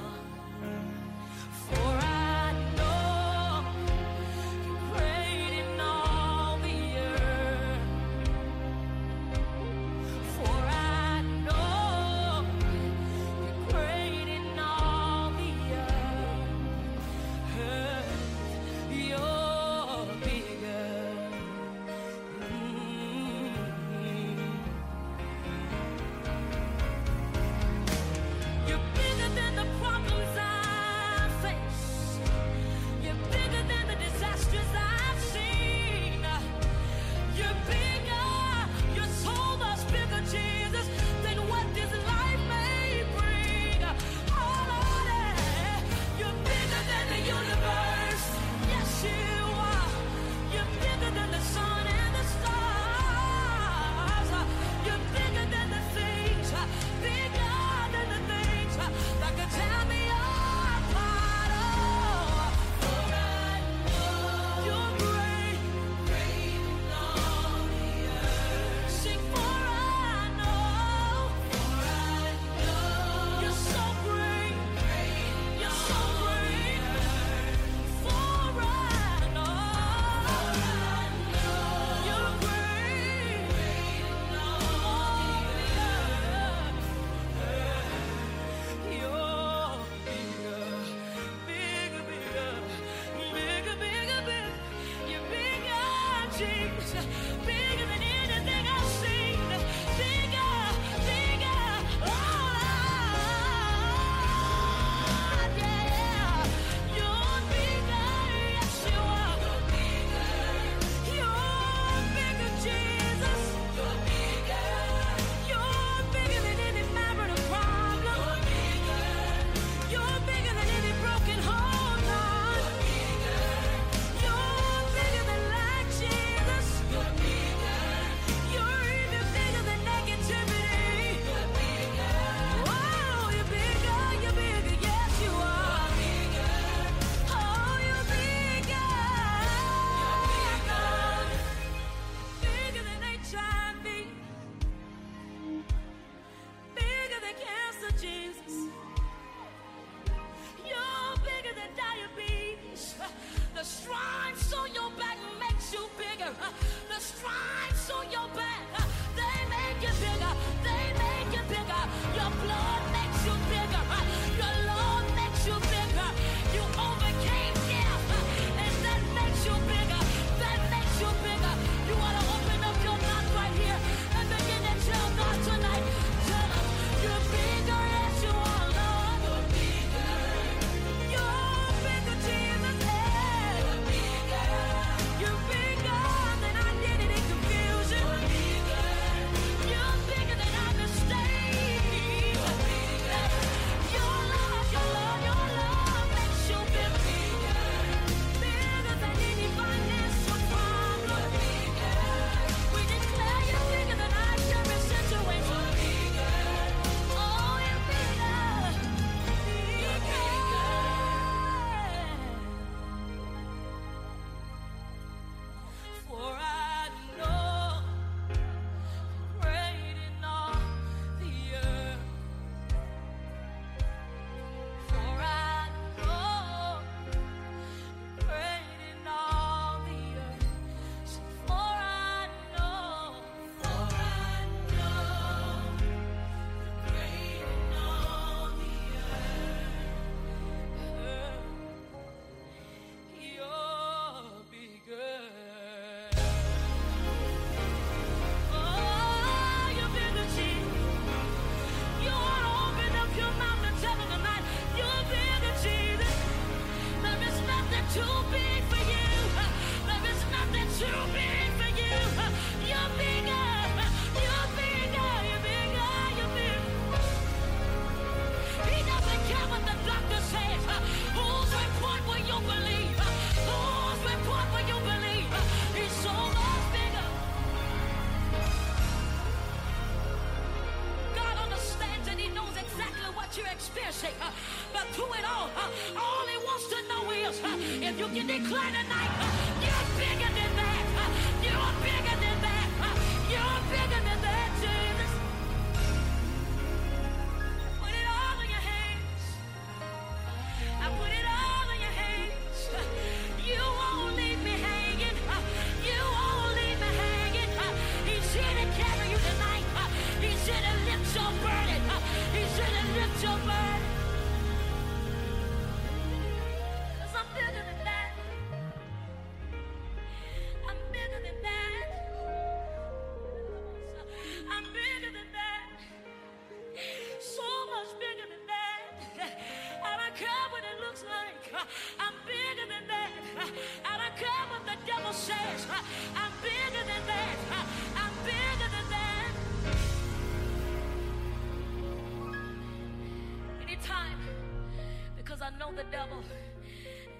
The 345.76 345.84
devil. 345.90 346.22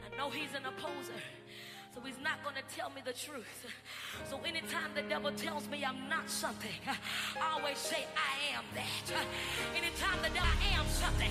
I 0.04 0.16
know 0.16 0.30
he's 0.30 0.54
an 0.54 0.64
opposer. 0.64 1.18
So 1.94 2.00
he's 2.00 2.18
not 2.22 2.42
going 2.42 2.56
to 2.56 2.74
tell 2.74 2.90
me 2.90 3.02
the 3.04 3.12
truth. 3.12 3.66
So 4.28 4.40
anytime 4.44 4.90
the 4.94 5.02
devil 5.02 5.30
tells 5.32 5.68
me 5.68 5.84
I'm 5.84 6.08
not 6.08 6.28
something, 6.28 6.74
I 6.86 7.52
always 7.54 7.78
say 7.78 8.04
I 8.14 8.56
am 8.58 8.64
that. 8.74 9.06
Anytime 9.76 10.18
the 10.22 10.30
devil 10.34 10.50
I 10.50 10.78
am 10.78 10.86
something, 10.88 11.30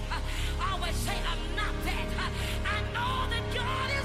I 0.60 0.72
always 0.72 0.96
say 0.96 1.16
I'm 1.28 1.56
not 1.56 1.74
that. 1.84 2.08
I 2.64 2.80
know 2.96 3.30
that 3.30 3.44
God 3.54 3.90
is 3.92 4.03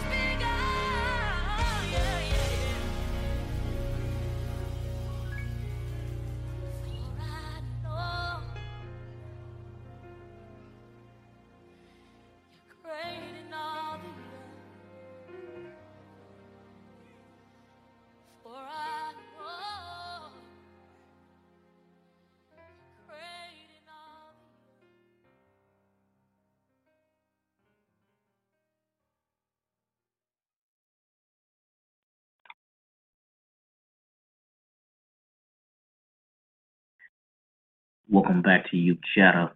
Welcome 38.11 38.40
back 38.40 38.71
to 38.71 38.77
you, 38.79 38.97
Chatter. 39.14 39.51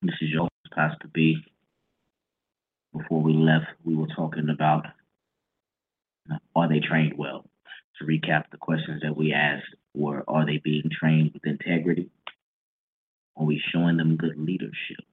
This 0.00 0.14
is 0.22 0.30
your 0.30 0.48
Pastor 0.74 1.06
B. 1.12 1.36
Before 2.96 3.20
we 3.20 3.34
left, 3.34 3.66
we 3.84 3.94
were 3.94 4.06
talking 4.06 4.48
about 4.48 4.86
are 6.54 6.66
they 6.66 6.80
trained 6.80 7.18
well? 7.18 7.44
To 7.98 8.06
recap, 8.06 8.44
the 8.50 8.56
questions 8.56 9.02
that 9.02 9.14
we 9.14 9.34
asked 9.34 9.66
were 9.92 10.24
are 10.26 10.46
they 10.46 10.62
being 10.64 10.88
trained 10.90 11.32
with 11.34 11.44
integrity? 11.44 12.08
Are 13.36 13.44
we 13.44 13.62
showing 13.70 13.98
them 13.98 14.16
good 14.16 14.38
leadership? 14.38 15.04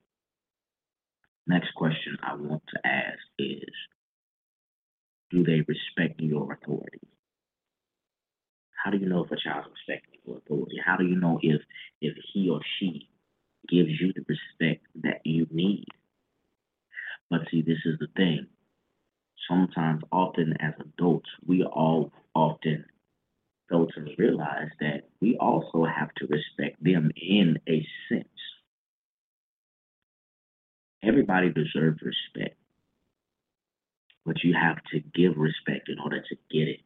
Next 1.45 1.73
question 1.75 2.17
I 2.23 2.35
want 2.35 2.63
to 2.73 2.87
ask 2.87 3.19
is 3.37 3.73
do 5.29 5.43
they 5.43 5.59
respect 5.67 6.21
your 6.21 6.53
authority? 6.53 7.01
How 8.81 8.91
do 8.91 8.97
you 8.97 9.09
know 9.09 9.25
if 9.25 9.31
a 9.31 9.35
child's 9.35 9.67
respecting 9.73 10.12
your 10.12 10.12
authority? 10.27 10.77
How 10.83 10.97
do 10.97 11.05
you 11.05 11.15
know 11.15 11.39
if 11.41 11.61
if 12.01 12.15
he 12.33 12.49
or 12.49 12.61
she 12.79 13.09
gives 13.69 13.89
you 13.99 14.13
the 14.13 14.25
respect 14.27 14.85
that 15.03 15.21
you 15.25 15.47
need? 15.51 15.87
But 17.29 17.41
see, 17.49 17.61
this 17.61 17.79
is 17.85 17.99
the 17.99 18.07
thing. 18.15 18.47
Sometimes, 19.49 20.03
often 20.11 20.55
as 20.59 20.73
adults, 20.79 21.29
we 21.45 21.63
all 21.63 22.11
often 22.35 22.85
fail 23.69 23.87
to 23.87 24.15
realize 24.17 24.69
that 24.79 25.09
we 25.21 25.37
also 25.37 25.85
have 25.85 26.13
to 26.15 26.27
respect 26.27 26.83
them 26.83 27.11
in 27.15 27.59
a 27.67 27.85
sense. 28.09 28.27
Everybody 31.03 31.49
deserves 31.49 31.99
respect, 32.01 32.57
but 34.25 34.43
you 34.43 34.53
have 34.53 34.77
to 34.91 34.99
give 35.13 35.37
respect 35.37 35.89
in 35.89 35.99
order 35.99 36.21
to 36.21 36.35
get 36.51 36.67
it. 36.69 36.79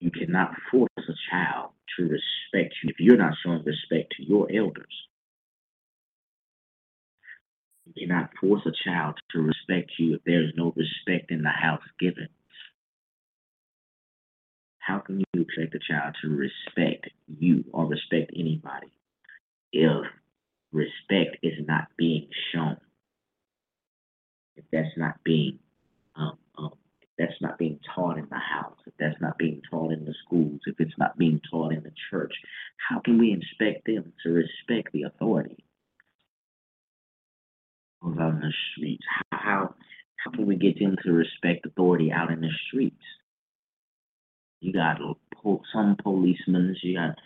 You 0.00 0.10
cannot 0.10 0.54
force 0.70 0.88
a 0.98 1.12
child 1.30 1.70
to 1.96 2.04
respect 2.04 2.74
you 2.82 2.90
if 2.90 2.96
you're 2.98 3.18
not 3.18 3.34
showing 3.44 3.62
respect 3.64 4.14
to 4.16 4.24
your 4.24 4.48
elders. 4.50 4.94
You 7.84 8.06
cannot 8.06 8.30
force 8.40 8.62
a 8.66 8.72
child 8.88 9.16
to 9.32 9.40
respect 9.40 9.92
you 9.98 10.14
if 10.14 10.22
there's 10.24 10.52
no 10.56 10.72
respect 10.74 11.30
in 11.30 11.42
the 11.42 11.50
house 11.50 11.82
given. 11.98 12.28
How 14.78 15.00
can 15.00 15.18
you 15.34 15.42
expect 15.42 15.74
a 15.74 15.78
child 15.78 16.16
to 16.22 16.28
respect 16.28 17.10
you 17.38 17.64
or 17.72 17.86
respect 17.86 18.32
anybody 18.34 18.92
if 19.72 20.06
respect 20.72 21.36
is 21.42 21.66
not 21.66 21.88
being 21.98 22.28
shown? 22.52 22.78
If 24.56 24.64
that's 24.72 24.96
not 24.96 25.22
being 25.24 25.58
that's 27.20 27.40
not 27.42 27.58
being 27.58 27.78
taught 27.94 28.16
in 28.16 28.26
the 28.30 28.38
house, 28.38 28.78
if 28.86 28.94
that's 28.98 29.20
not 29.20 29.36
being 29.36 29.60
taught 29.70 29.92
in 29.92 30.06
the 30.06 30.14
schools, 30.24 30.60
if 30.64 30.76
it's 30.78 30.96
not 30.96 31.18
being 31.18 31.38
taught 31.50 31.72
in 31.72 31.82
the 31.82 31.92
church, 32.10 32.32
how 32.88 32.98
can 33.00 33.18
we 33.18 33.34
expect 33.34 33.84
them 33.86 34.12
to 34.22 34.30
respect 34.30 34.92
the 34.92 35.02
authority? 35.02 35.62
Out 38.02 38.32
in 38.32 38.40
the 38.40 38.52
streets. 38.72 39.04
How, 39.30 39.74
how 40.16 40.30
can 40.30 40.46
we 40.46 40.56
get 40.56 40.78
them 40.78 40.96
to 41.04 41.12
respect 41.12 41.66
authority 41.66 42.10
out 42.10 42.30
in 42.30 42.40
the 42.40 42.48
streets? 42.66 43.02
You 44.60 44.72
got 44.72 44.98
some 45.74 45.96
policemen, 46.02 46.74
you 46.82 46.96
got 46.96 47.16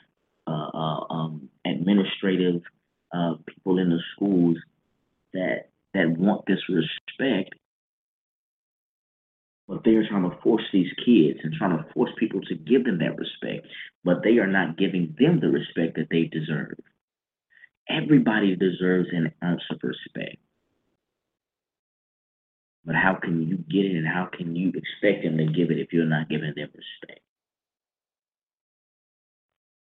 uh, 0.48 0.70
uh, 0.74 1.12
um, 1.12 1.48
administrative 1.64 2.62
uh, 3.12 3.34
people 3.46 3.78
in 3.78 3.90
the 3.90 4.00
schools 4.14 4.56
that 5.32 5.68
that 5.94 6.10
want 6.10 6.44
this 6.46 6.58
respect, 6.68 7.54
but 9.68 9.82
they're 9.84 10.06
trying 10.08 10.28
to 10.28 10.36
force 10.42 10.64
these 10.72 10.92
kids 11.04 11.40
and 11.42 11.54
trying 11.54 11.78
to 11.78 11.92
force 11.92 12.10
people 12.18 12.40
to 12.42 12.54
give 12.54 12.84
them 12.84 12.98
that 12.98 13.16
respect, 13.16 13.66
but 14.04 14.22
they 14.22 14.38
are 14.38 14.46
not 14.46 14.76
giving 14.76 15.14
them 15.18 15.40
the 15.40 15.48
respect 15.48 15.96
that 15.96 16.08
they 16.10 16.24
deserve. 16.24 16.78
Everybody 17.88 18.56
deserves 18.56 19.08
an 19.12 19.32
ounce 19.42 19.62
of 19.70 19.78
respect. 19.82 20.36
But 22.84 22.96
how 22.96 23.14
can 23.14 23.48
you 23.48 23.56
get 23.56 23.90
it 23.90 23.96
and 23.96 24.06
how 24.06 24.28
can 24.30 24.54
you 24.54 24.68
expect 24.68 25.24
them 25.24 25.38
to 25.38 25.46
give 25.46 25.70
it 25.70 25.78
if 25.78 25.92
you're 25.92 26.04
not 26.04 26.28
giving 26.28 26.52
them 26.54 26.68
respect? 26.74 27.20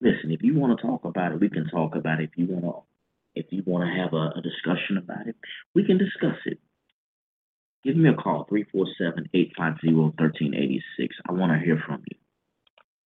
Listen, 0.01 0.31
if 0.31 0.41
you 0.41 0.55
want 0.55 0.79
to 0.79 0.87
talk 0.87 1.05
about 1.05 1.33
it, 1.33 1.39
we 1.39 1.49
can 1.49 1.69
talk 1.69 1.95
about 1.95 2.19
it. 2.19 2.29
If 2.31 2.37
you 2.37 2.47
want 2.47 2.65
to 2.65 2.81
if 3.35 3.45
you 3.51 3.61
want 3.65 3.87
to 3.87 4.01
have 4.01 4.13
a, 4.13 4.39
a 4.39 4.41
discussion 4.41 4.97
about 4.97 5.27
it, 5.27 5.35
we 5.75 5.85
can 5.85 5.97
discuss 5.97 6.35
it. 6.45 6.59
Give 7.83 7.95
me 7.95 8.09
a 8.09 8.13
call, 8.13 8.45
347-850-1386. 8.51 10.81
I 11.27 11.31
want 11.31 11.53
to 11.53 11.59
hear 11.65 11.81
from 11.85 12.03
you. 12.09 12.17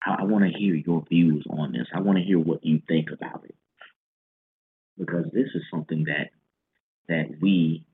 I, 0.06 0.24
want 0.24 0.46
to 0.46 0.52
hear 0.58 0.76
your 0.76 1.04
views 1.10 1.46
on 1.50 1.74
this. 1.74 1.88
I 1.94 2.00
want 2.00 2.18
to 2.18 2.24
hear 2.24 2.40
what 2.40 2.66
you 2.66 2.82
think 2.88 3.10
about 3.12 3.44
it. 3.46 3.56
Because 4.98 5.26
this 5.34 5.50
is 5.56 5.64
something 5.72 6.06
that 6.06 6.30
that 7.08 7.42
we 7.42 7.86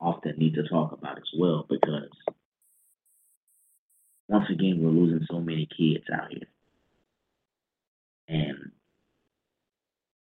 often 0.00 0.36
need 0.36 0.54
to 0.54 0.68
talk 0.68 0.92
about 0.92 1.16
as 1.16 1.30
well 1.38 1.64
because 1.68 2.10
once 4.28 4.46
again 4.50 4.80
we're 4.80 4.90
losing 4.90 5.26
so 5.30 5.40
many 5.40 5.66
kids 5.66 6.04
out 6.12 6.30
here. 6.30 6.48
And 8.28 8.72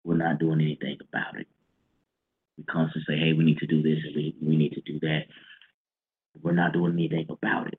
we're 0.04 0.16
not 0.16 0.38
doing 0.38 0.60
anything 0.60 0.98
about 1.08 1.38
it. 1.38 1.46
We 2.58 2.64
constantly 2.64 3.04
say, 3.06 3.18
hey, 3.18 3.32
we 3.32 3.44
need 3.44 3.58
to 3.58 3.66
do 3.66 3.82
this 3.82 3.98
and 4.04 4.16
we, 4.16 4.34
we 4.42 4.56
need 4.56 4.72
to 4.72 4.80
do 4.80 4.98
that. 5.00 5.26
We're 6.40 6.52
not 6.52 6.72
doing 6.72 6.94
anything 6.94 7.26
about 7.28 7.68
it. 7.68 7.78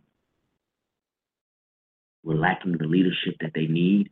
We're 2.24 2.36
lacking 2.36 2.78
the 2.78 2.86
leadership 2.86 3.36
that 3.42 3.52
they 3.54 3.68
need. 3.68 4.10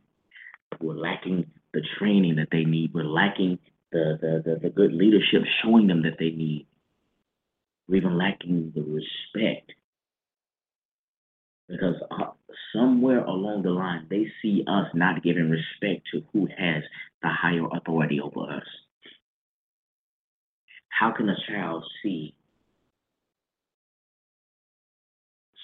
We're 0.80 0.94
lacking 0.94 1.46
the 1.72 1.82
training 1.98 2.36
that 2.36 2.48
they 2.50 2.64
need. 2.64 2.92
We're 2.92 3.04
lacking 3.04 3.58
the, 3.90 4.18
the, 4.20 4.42
the, 4.44 4.60
the 4.60 4.70
good 4.70 4.92
leadership 4.92 5.42
showing 5.62 5.86
them 5.86 6.02
that 6.02 6.18
they 6.18 6.30
need. 6.30 6.66
We're 7.88 7.96
even 7.96 8.18
lacking 8.18 8.72
the 8.74 8.82
respect 8.82 9.72
because 11.68 11.94
uh, 12.10 12.30
somewhere 12.74 13.24
along 13.24 13.62
the 13.62 13.70
line 13.70 14.06
they 14.10 14.26
see 14.42 14.64
us 14.66 14.86
not 14.94 15.22
giving 15.22 15.50
respect 15.50 16.06
to 16.12 16.22
who 16.32 16.46
has 16.46 16.82
the 17.22 17.28
higher 17.28 17.66
authority 17.72 18.20
over 18.20 18.50
us. 18.50 18.66
How 20.88 21.12
can 21.12 21.28
a 21.28 21.36
child 21.48 21.84
see 22.02 22.34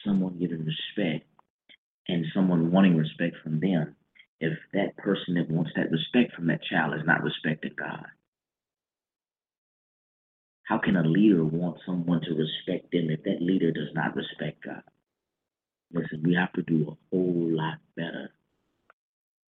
someone 0.09 0.39
giving 0.39 0.65
respect 0.65 1.27
and 2.09 2.25
someone 2.35 2.73
wanting 2.73 2.97
respect 2.97 3.37
from 3.43 3.61
them 3.61 3.95
if 4.41 4.57
that 4.73 4.97
person 4.97 5.35
that 5.35 5.51
wants 5.51 5.71
that 5.77 5.91
respect 5.91 6.35
from 6.35 6.47
that 6.47 6.63
child 6.63 6.95
is 6.95 7.07
not 7.07 7.23
respecting 7.23 7.73
God? 7.79 8.07
How 10.65 10.79
can 10.79 10.97
a 10.97 11.03
leader 11.03 11.45
want 11.45 11.79
someone 11.87 12.21
to 12.23 12.35
respect 12.35 12.93
them 12.93 13.11
if 13.11 13.23
that 13.25 13.41
leader 13.41 13.71
does 13.71 13.89
not 13.95 14.17
respect 14.17 14.65
God? 14.65 14.83
Listen, 15.93 16.23
we 16.23 16.35
have 16.35 16.53
to 16.53 16.63
do 16.63 16.83
a 16.91 16.97
whole 17.11 17.49
lot 17.51 17.79
better, 17.97 18.31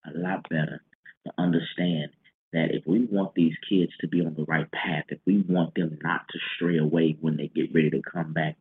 a 0.07 0.18
lot 0.18 0.49
better 0.49 0.83
to 1.27 1.33
understand 1.37 2.11
that 2.53 2.70
if 2.70 2.87
we 2.87 3.05
want 3.05 3.35
these 3.35 3.55
kids 3.68 3.92
to 4.01 4.09
be 4.09 4.25
on 4.25 4.35
the 4.35 4.44
right 4.44 4.70
path, 4.73 5.05
if 5.11 5.18
we 5.27 5.44
want 5.49 5.75
them 5.75 5.99
not 6.03 6.23
to 6.31 6.38
stray 6.57 6.79
away 6.79 7.16
when 7.20 7.37
they 7.37 7.49
get 7.49 7.73
ready 7.75 7.90
to 7.90 8.03
come 8.03 8.33
back, 8.33 8.57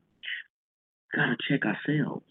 gotta 1.15 1.37
check 1.49 1.65
ourselves. 1.65 2.25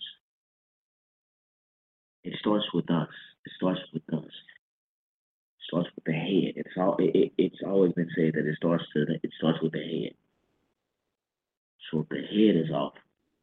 It 2.25 2.35
starts 2.41 2.67
with 2.75 2.91
us. 2.91 3.09
It 3.47 3.53
starts 3.57 3.81
with 3.93 4.03
us. 4.13 4.25
It 4.25 5.65
starts 5.67 5.89
with 5.95 6.05
the 6.05 6.13
head. 6.13 6.55
It's 6.57 6.77
all. 6.77 6.97
It, 6.99 7.15
it, 7.15 7.33
it's 7.39 7.63
always 7.67 7.93
been 7.93 8.11
said 8.15 8.35
that 8.35 8.47
it 8.47 8.57
starts 8.57 8.85
to. 8.95 9.05
The, 9.05 9.15
it 9.23 9.31
starts 9.39 9.61
with 9.63 9.73
the 9.73 9.79
head. 9.79 10.15
So 11.91 12.01
if 12.01 12.09
the 12.09 12.17
head 12.17 12.57
is 12.57 12.71
off, 12.71 12.95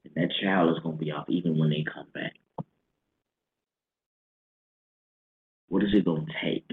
then 0.03 0.13
that 0.15 0.35
child 0.41 0.75
is 0.75 0.83
going 0.83 0.97
to 0.97 1.03
be 1.03 1.11
off 1.11 1.25
even 1.29 1.57
when 1.57 1.69
they 1.69 1.83
come 1.83 2.07
back. 2.13 2.33
What 5.67 5.83
is 5.83 5.89
it 5.93 6.05
going 6.05 6.27
to 6.27 6.31
take 6.43 6.65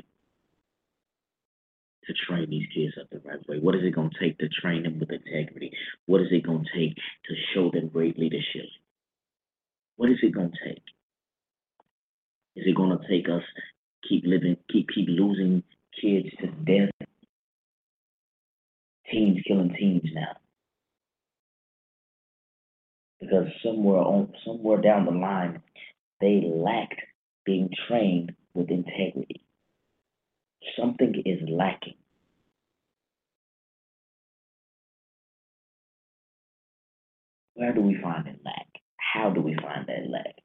to 2.07 2.13
train 2.27 2.51
these 2.51 2.67
kids 2.75 2.95
up 3.01 3.09
the 3.11 3.21
right 3.29 3.47
way? 3.49 3.59
What 3.59 3.75
is 3.75 3.83
it 3.85 3.95
going 3.95 4.11
to 4.11 4.19
take 4.19 4.39
to 4.39 4.49
train 4.49 4.83
them 4.83 4.99
with 4.99 5.11
integrity? 5.11 5.73
What 6.07 6.21
is 6.21 6.29
it 6.31 6.45
going 6.45 6.65
to 6.65 6.79
take 6.79 6.95
to 6.97 7.35
show 7.55 7.71
them 7.71 7.89
great 7.89 8.19
leadership? 8.19 8.67
What 9.97 10.11
is 10.11 10.19
it 10.23 10.35
going 10.35 10.51
to 10.53 10.69
take? 10.69 10.83
Is 12.57 12.65
it 12.67 12.77
going 12.77 12.99
to 12.99 13.09
take 13.09 13.29
us 13.29 13.43
keep 14.09 14.25
living, 14.27 14.57
keep 14.71 14.89
keep 14.95 15.09
losing 15.09 15.63
kids 16.01 16.29
to 16.41 16.47
death? 16.49 17.09
Teens 19.11 19.39
killing 19.47 19.75
teens 19.79 20.11
now 20.15 20.37
because 23.23 23.47
somewhere 23.65 24.01
on 24.01 24.33
somewhere 24.45 24.81
down 24.81 25.05
the 25.07 25.13
line 25.13 25.63
they 26.21 26.43
lacked 26.45 27.01
being 27.45 27.71
trained 27.89 28.33
with 28.55 28.71
integrity. 28.71 29.43
Something 30.79 31.23
is 31.25 31.41
lacking. 31.49 31.95
Where 37.55 37.73
do 37.73 37.81
we 37.81 37.99
find 38.03 38.27
that 38.27 38.45
lack? 38.45 38.67
How 38.97 39.31
do 39.31 39.41
we 39.41 39.55
find 39.55 39.87
that 39.87 40.09
lack? 40.09 40.37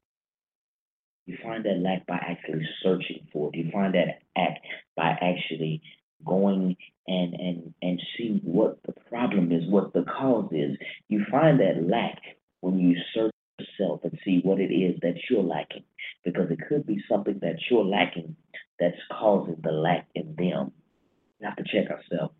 You 1.26 1.36
find 1.42 1.64
that 1.64 1.78
lack 1.78 2.06
by 2.06 2.16
actually 2.16 2.66
searching 2.82 3.26
for 3.32 3.50
it. 3.52 3.56
You 3.58 3.70
find 3.72 3.94
that 3.94 4.20
act 4.36 4.64
by 4.96 5.16
actually 5.20 5.82
going 6.24 6.76
and 7.06 7.34
and 7.34 7.74
and 7.82 8.02
see 8.16 8.40
what 8.44 8.78
the 8.86 8.92
problem 9.08 9.52
is, 9.52 9.68
what 9.68 9.92
the 9.92 10.04
cause 10.04 10.50
is. 10.52 10.76
You 11.08 11.24
find 11.30 11.60
that 11.60 11.88
lack 11.88 12.18
when 12.60 12.78
you 12.78 12.96
search 13.14 13.32
yourself 13.58 14.00
and 14.04 14.18
see 14.24 14.40
what 14.42 14.60
it 14.60 14.72
is 14.72 14.98
that 15.02 15.16
you're 15.28 15.42
lacking, 15.42 15.84
because 16.24 16.50
it 16.50 16.60
could 16.68 16.86
be 16.86 17.02
something 17.10 17.38
that 17.42 17.56
you're 17.70 17.84
lacking 17.84 18.36
that's 18.80 18.96
causing 19.10 19.56
the 19.62 19.72
lack 19.72 20.08
in 20.14 20.34
them. 20.36 20.72
We 21.40 21.46
have 21.46 21.56
to 21.56 21.64
check 21.64 21.90
ourselves. 21.90 22.34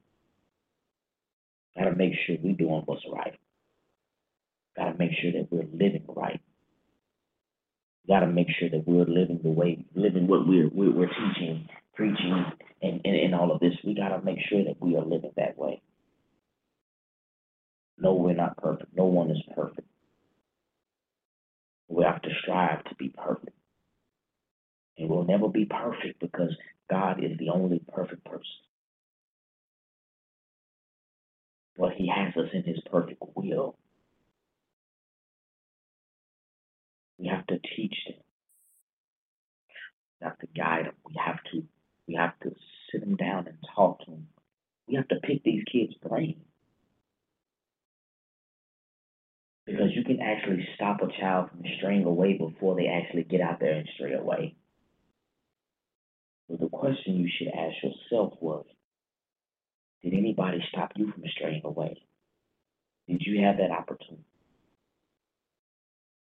Got 1.77 1.85
to 1.85 1.96
make 1.96 2.12
sure 2.27 2.37
we're 2.42 2.55
doing 2.55 2.83
what's 2.87 3.03
right. 3.12 3.38
Got 4.77 4.92
to 4.92 4.98
make 4.98 5.12
sure 5.20 5.33
that 5.33 5.48
we're 5.51 5.64
living 5.72 6.05
right. 6.09 6.40
Got 8.09 8.20
to 8.20 8.27
make 8.27 8.48
sure 8.59 8.70
that 8.70 8.87
we're 8.87 9.05
living 9.05 9.40
the 9.42 9.51
way, 9.51 9.85
living 9.94 10.27
what 10.29 10.46
we're 10.48 10.68
we're, 10.68 10.92
we're 10.92 11.09
teaching, 11.09 11.68
preaching, 11.94 12.44
and, 12.83 13.01
and 13.05 13.16
and 13.16 13.35
all 13.35 13.53
of 13.53 13.61
this. 13.61 13.74
We 13.85 13.94
got 13.94 14.11
to 14.11 14.22
make 14.24 14.38
sure 14.48 14.64
that 14.64 14.81
we 14.81 14.96
are 14.96 15.05
living 15.05 15.33
that 15.37 15.59
way. 15.59 15.83
No, 17.98 18.14
we're 18.14 18.35
not 18.35 18.57
perfect. 18.57 18.96
No 18.96 19.05
one 19.07 19.31
is 19.31 19.42
perfect. 19.55 19.87
We 21.88 22.05
have 22.05 22.22
to 22.22 22.31
strive 22.42 22.85
to 22.85 22.94
be 22.96 23.11
perfect. 23.11 23.58
And 24.98 25.08
we'll 25.08 25.24
never 25.24 25.48
be 25.48 25.64
perfect 25.64 26.20
because 26.20 26.56
God 26.90 27.22
is 27.22 27.38
the 27.38 27.50
only 27.50 27.80
perfect 27.94 28.24
person. 28.24 28.42
But 31.78 31.92
He 31.92 32.08
has 32.14 32.37
us 32.37 32.50
in 32.52 32.64
His 32.64 32.80
perfect 32.90 33.22
will. 33.37 33.76
We 37.18 37.28
have 37.28 37.46
to 37.46 37.58
teach 37.76 37.94
them. 38.06 38.16
We 40.20 40.24
have 40.24 40.38
to 40.38 40.46
guide 40.56 40.87
them. 40.87 40.94
We 41.06 41.14
have 41.24 41.38
to 41.52 41.62
we 42.08 42.14
have 42.14 42.38
to 42.40 42.54
sit 42.90 43.00
them 43.00 43.16
down 43.16 43.46
and 43.46 43.58
talk 43.76 44.00
to 44.00 44.11
them. 44.11 44.28
We 44.88 44.96
have 44.96 45.08
to 45.08 45.16
pick 45.16 45.44
these 45.44 45.62
kids' 45.70 45.94
brains. 46.02 46.42
Because 49.66 49.90
you 49.94 50.02
can 50.02 50.20
actually 50.20 50.66
stop 50.74 51.02
a 51.02 51.08
child 51.20 51.50
from 51.50 51.62
straying 51.76 52.04
away 52.04 52.38
before 52.38 52.74
they 52.74 52.87
actually 52.87 53.24
get 53.24 53.42
out 53.42 53.61
there 53.61 53.74
and 53.74 53.88
stray 53.94 54.14
away. 54.14 54.54
So 56.48 56.56
the 56.56 56.68
question 56.68 57.16
you 57.16 57.28
should 57.30 57.48
ask 57.48 57.76
yourself 57.82 58.34
was 58.40 58.64
Did 60.02 60.14
anybody 60.14 60.58
stop 60.70 60.92
you 60.96 61.12
from 61.12 61.24
straying 61.37 61.62
away? 61.64 62.02
Did 63.06 63.22
you 63.22 63.44
have 63.44 63.58
that 63.58 63.70
opportunity? 63.70 64.24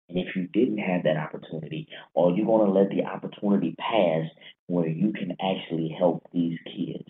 And 0.09 0.19
if 0.19 0.37
you 0.37 0.47
didn't 0.47 0.79
have 0.79 1.05
that 1.05 1.17
opportunity, 1.17 1.89
are 2.15 2.31
you 2.31 2.45
going 2.45 2.67
to 2.67 2.73
let 2.73 2.91
the 2.91 3.05
opportunity 3.05 3.75
pass 3.79 4.27
where 4.67 4.87
you 4.87 5.13
can 5.13 5.37
actually 5.41 5.95
help 5.99 6.23
these 6.33 6.59
kids 6.67 7.09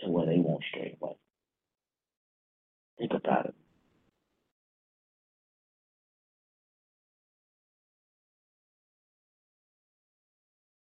to 0.00 0.10
where 0.10 0.26
they 0.26 0.38
won't 0.38 0.62
stray 0.70 0.96
away? 1.00 1.16
Think 2.98 3.12
about 3.14 3.46
it. 3.46 3.54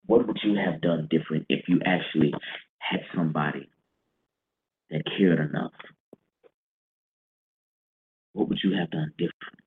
What 0.05 0.27
would 0.27 0.39
you 0.43 0.55
have 0.55 0.81
done 0.81 1.07
different 1.09 1.45
if 1.49 1.67
you 1.67 1.79
actually 1.85 2.33
had 2.79 3.01
somebody 3.15 3.69
that 4.89 5.03
cared 5.17 5.39
enough? 5.39 5.71
What 8.33 8.49
would 8.49 8.59
you 8.63 8.75
have 8.77 8.91
done 8.91 9.13
different? 9.17 9.59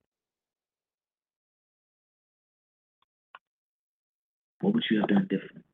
What 4.61 4.75
would 4.75 4.85
you 4.91 5.01
have 5.01 5.09
done 5.09 5.27
different? 5.31 5.65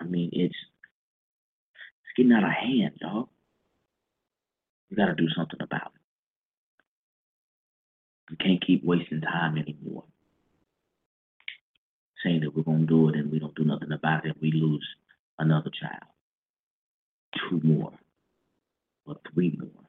I 0.00 0.04
mean, 0.04 0.30
it's 0.32 0.54
it's 1.90 2.16
getting 2.16 2.32
out 2.32 2.44
of 2.44 2.50
hand, 2.50 2.98
dog. 3.00 3.28
You 4.90 4.96
got 4.96 5.06
to 5.06 5.14
do 5.14 5.28
something 5.36 5.60
about 5.60 5.92
it. 5.94 5.97
We 8.30 8.36
can't 8.36 8.64
keep 8.64 8.84
wasting 8.84 9.20
time 9.20 9.56
anymore. 9.56 10.04
Saying 12.24 12.40
that 12.40 12.54
we're 12.54 12.62
gonna 12.62 12.86
do 12.86 13.08
it 13.08 13.16
and 13.16 13.30
we 13.30 13.38
don't 13.38 13.54
do 13.54 13.64
nothing 13.64 13.92
about 13.92 14.26
it, 14.26 14.36
we 14.40 14.52
lose 14.52 14.86
another 15.38 15.70
child, 15.70 16.02
two 17.48 17.60
more, 17.62 17.92
or 19.06 19.16
three 19.32 19.56
more. 19.58 19.84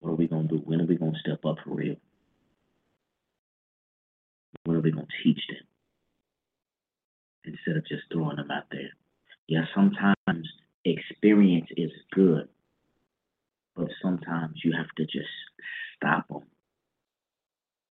What 0.00 0.12
are 0.12 0.16
we 0.16 0.26
gonna 0.26 0.48
do? 0.48 0.56
When 0.64 0.80
are 0.80 0.86
we 0.86 0.96
gonna 0.96 1.18
step 1.20 1.44
up 1.44 1.56
for 1.64 1.74
real? 1.74 1.96
What 4.64 4.76
are 4.76 4.80
we 4.80 4.90
gonna 4.90 5.06
teach 5.22 5.40
them? 5.48 5.66
instead 7.44 7.76
of 7.76 7.86
just 7.86 8.02
throwing 8.12 8.36
them 8.36 8.50
out 8.50 8.64
there. 8.70 8.90
Yeah, 9.48 9.64
sometimes 9.74 10.48
experience 10.84 11.68
is 11.76 11.90
good, 12.12 12.48
but 13.76 13.88
sometimes 14.02 14.60
you 14.64 14.72
have 14.76 14.90
to 14.96 15.04
just 15.04 15.28
stop 15.96 16.28
them 16.28 16.42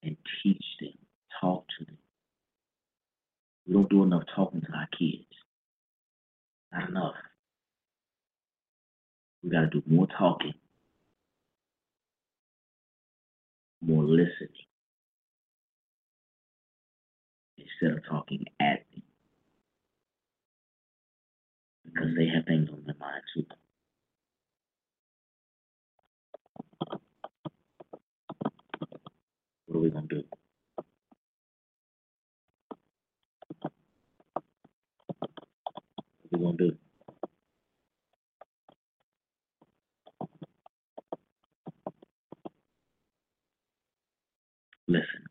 and 0.03 0.17
teach 0.43 0.63
them, 0.79 0.97
talk 1.39 1.65
to 1.79 1.85
them. 1.85 1.97
We 3.67 3.73
don't 3.73 3.89
do 3.89 4.03
enough 4.03 4.23
talking 4.35 4.61
to 4.61 4.67
our 4.73 4.87
kids. 4.97 5.25
Not 6.71 6.89
enough. 6.89 7.15
We 9.43 9.49
got 9.49 9.61
to 9.61 9.67
do 9.67 9.83
more 9.87 10.07
talking 10.17 10.53
more 13.81 14.03
listening 14.03 14.49
instead 17.57 17.97
of 17.97 18.05
talking 18.05 18.45
at 18.59 18.85
them. 18.93 19.03
Because 21.85 22.09
they 22.15 22.27
have 22.27 22.45
things 22.45 22.69
on 22.71 22.83
their 22.85 22.95
mind 22.99 23.23
too. 23.35 23.45
What 29.71 29.77
are 29.79 29.83
we 29.83 29.89
gonna 29.91 30.07
do? 30.07 30.23
We 36.31 36.39
gonna 36.39 36.57
do? 36.57 36.77
Listen, 44.87 45.25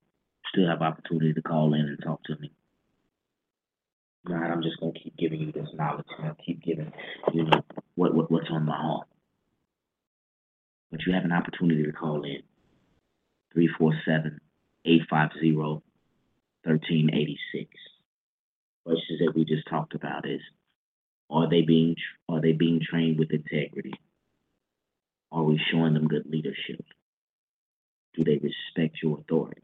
still 0.53 0.69
have 0.69 0.83
opportunity 0.83 1.35
to 1.35 1.43
call 1.43 1.75
in 1.75 1.83
and 1.83 1.99
talk 2.05 2.23
to 2.25 2.37
me. 2.41 2.53
God, 4.27 4.45
I'm 4.51 4.63
just 4.63 4.81
gonna 4.81 4.93
keep 4.93 5.17
giving 5.19 5.41
you 5.41 5.53
this 5.53 5.69
knowledge 5.75 6.07
and 6.19 6.29
I'll 6.29 6.37
keep 6.47 6.63
giving 6.63 6.93
you 7.35 7.45
know 7.45 7.63
what, 7.97 8.15
what 8.15 8.31
what's 8.31 8.51
on 8.51 8.67
my 8.67 8.77
heart. 8.77 9.09
But 10.91 11.01
you 11.07 11.15
have 11.15 11.25
an 11.25 11.33
opportunity 11.33 11.85
to 11.85 11.93
call 11.93 12.25
in. 12.25 12.50
347-850-1386. 13.57 15.81
Questions 18.85 19.21
that 19.21 19.33
we 19.35 19.45
just 19.45 19.67
talked 19.69 19.95
about 19.95 20.29
is 20.29 20.41
are 21.31 21.49
they 21.49 21.63
being 21.63 21.97
are 22.29 22.41
they 22.41 22.53
being 22.53 22.81
trained 22.81 23.19
with 23.19 23.33
integrity? 23.33 23.95
Are 25.33 25.45
we 25.45 25.61
showing 25.71 25.95
them 25.95 26.09
good 26.09 26.27
leadership? 26.27 26.85
Do 28.15 28.25
they 28.25 28.39
respect 28.39 29.03
your 29.03 29.19
authority? 29.21 29.63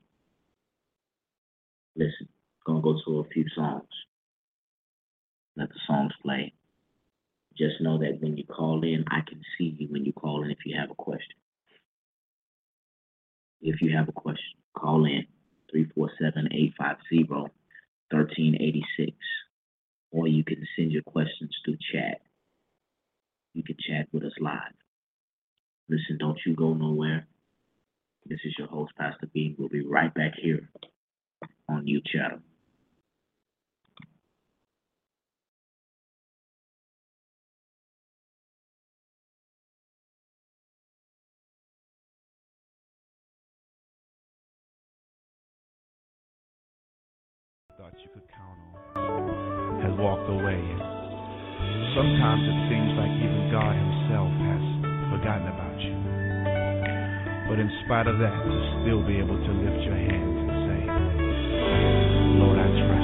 Listen, 1.96 2.28
gonna 2.64 2.82
go 2.82 3.00
to 3.04 3.18
a 3.20 3.24
few 3.24 3.46
songs. 3.54 3.88
Let 5.56 5.70
the 5.70 5.80
songs 5.86 6.12
play. 6.22 6.52
Just 7.56 7.80
know 7.80 7.98
that 7.98 8.20
when 8.20 8.36
you 8.36 8.44
call 8.44 8.84
in, 8.84 9.04
I 9.08 9.20
can 9.26 9.40
see 9.56 9.74
you 9.78 9.88
when 9.88 10.04
you 10.04 10.12
call 10.12 10.44
in 10.44 10.50
if 10.50 10.58
you 10.66 10.76
have 10.78 10.90
a 10.90 10.94
question. 10.94 11.36
If 13.62 13.82
you 13.82 13.96
have 13.96 14.08
a 14.08 14.12
question, 14.12 14.58
call 14.76 15.04
in 15.06 15.26
347-850-1386. 18.12 19.14
Or 20.12 20.28
you 20.28 20.44
can 20.44 20.66
send 20.76 20.92
your 20.92 21.02
questions 21.02 21.50
through 21.64 21.78
chat. 21.92 22.20
You 23.54 23.62
can 23.64 23.76
chat 23.88 24.08
with 24.12 24.24
us 24.24 24.32
live. 24.40 24.72
Listen, 25.88 26.18
don't 26.18 26.38
you 26.46 26.54
go 26.54 26.74
nowhere. 26.74 27.26
This 28.26 28.40
is 28.44 28.54
your 28.58 28.68
host, 28.68 28.92
Pastor 28.98 29.28
B. 29.32 29.54
We'll 29.58 29.68
be 29.68 29.82
right 29.86 30.12
back 30.14 30.34
here 30.40 30.68
on 31.68 31.86
Youth 31.86 32.04
Chatter. 32.06 32.40
Thought 47.76 47.92
you 48.00 48.08
could 48.08 48.24
count 48.32 48.56
on 48.96 49.84
has 49.84 49.92
walked 50.00 50.24
away. 50.32 50.64
Sometimes 51.92 52.40
it 52.48 52.58
seems 52.72 52.96
like 52.96 53.12
even 53.20 53.52
God 53.52 53.76
Himself 53.76 54.32
has 54.32 54.64
forgotten 55.12 55.44
about 55.44 55.76
you. 55.84 55.92
But 57.52 57.60
in 57.60 57.68
spite 57.84 58.08
of 58.08 58.16
that, 58.16 58.32
to 58.32 58.60
still 58.80 59.04
be 59.04 59.20
able 59.20 59.36
to 59.36 59.52
lift 59.60 59.80
your 59.84 59.92
hands 59.92 60.36
and 60.40 60.56
say, 60.72 60.80
Lord, 62.40 62.56
I 62.56 62.68
trust 62.80 62.95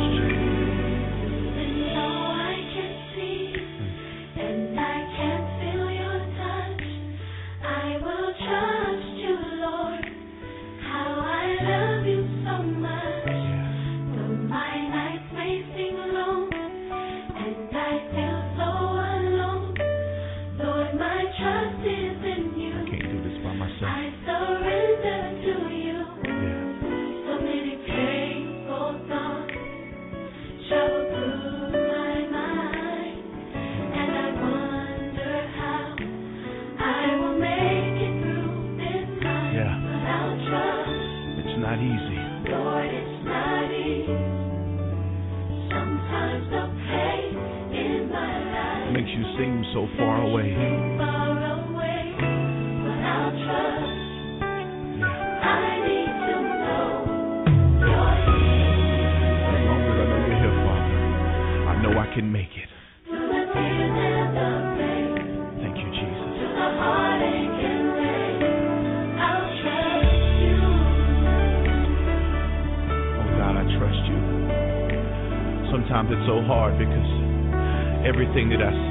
everything 78.34 78.48
that 78.48 78.62
I 78.66 78.81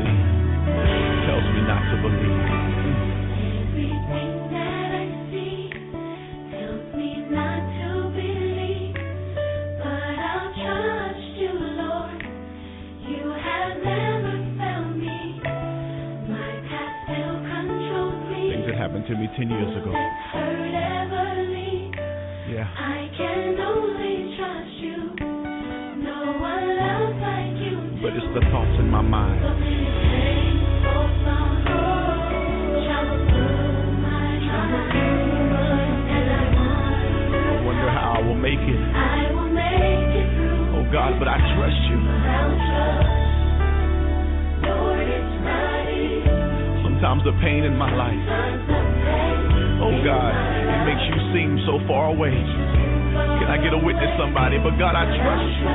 God, 50.12 50.36
it 50.36 50.82
makes 50.92 51.04
you 51.08 51.16
seem 51.32 51.56
so 51.64 51.80
far 51.88 52.12
away. 52.12 52.36
Can 52.36 53.48
I 53.48 53.56
get 53.64 53.72
a 53.72 53.80
witness, 53.80 54.12
somebody? 54.20 54.60
But 54.60 54.76
God, 54.76 54.92
I 54.92 55.08
trust 55.08 55.48
you. 55.56 55.72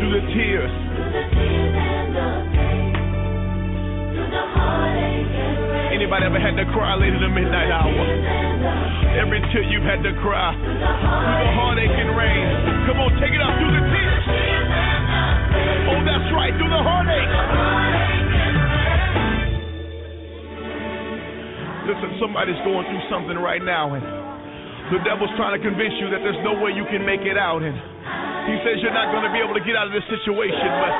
Through 0.00 0.12
the 0.16 0.24
tears, 0.32 0.72
Anybody 5.92 6.24
ever 6.28 6.40
had 6.40 6.56
to 6.56 6.64
cry 6.72 6.94
late 6.96 7.12
in 7.12 7.20
the 7.20 7.28
midnight 7.28 7.68
hour? 7.72 7.92
Every 9.20 9.40
tear 9.52 9.64
you've 9.64 9.84
had 9.84 10.00
to 10.04 10.12
cry 10.24 10.56
through 10.56 10.78
the 10.80 11.52
heartache 11.56 11.92
and 11.92 12.16
rain. 12.16 12.46
Come 12.88 13.00
on, 13.00 13.12
take 13.20 13.32
it 13.32 13.40
up 13.44 13.52
through 13.60 13.72
the 13.76 13.84
tears. 13.92 14.24
Oh, 15.88 16.00
that's 16.04 16.28
right, 16.32 16.52
through 16.56 16.72
the 16.72 16.84
heartache. 16.84 18.25
Listen, 21.86 22.18
somebody's 22.18 22.58
going 22.66 22.82
through 22.90 23.04
something 23.06 23.38
right 23.38 23.62
now, 23.62 23.94
and 23.94 24.02
the 24.90 24.98
devil's 25.06 25.30
trying 25.38 25.54
to 25.54 25.62
convince 25.62 25.94
you 26.02 26.10
that 26.10 26.18
there's 26.18 26.42
no 26.42 26.58
way 26.58 26.74
you 26.74 26.82
can 26.90 27.06
make 27.06 27.22
it 27.22 27.38
out, 27.38 27.62
and 27.62 27.74
he 28.50 28.58
says 28.66 28.82
you're 28.82 28.94
not 28.94 29.14
going 29.14 29.22
to 29.22 29.32
be 29.32 29.38
able 29.38 29.54
to 29.54 29.62
get 29.62 29.78
out 29.78 29.86
of 29.86 29.94
this 29.94 30.06
situation, 30.10 30.66
but 30.82 30.90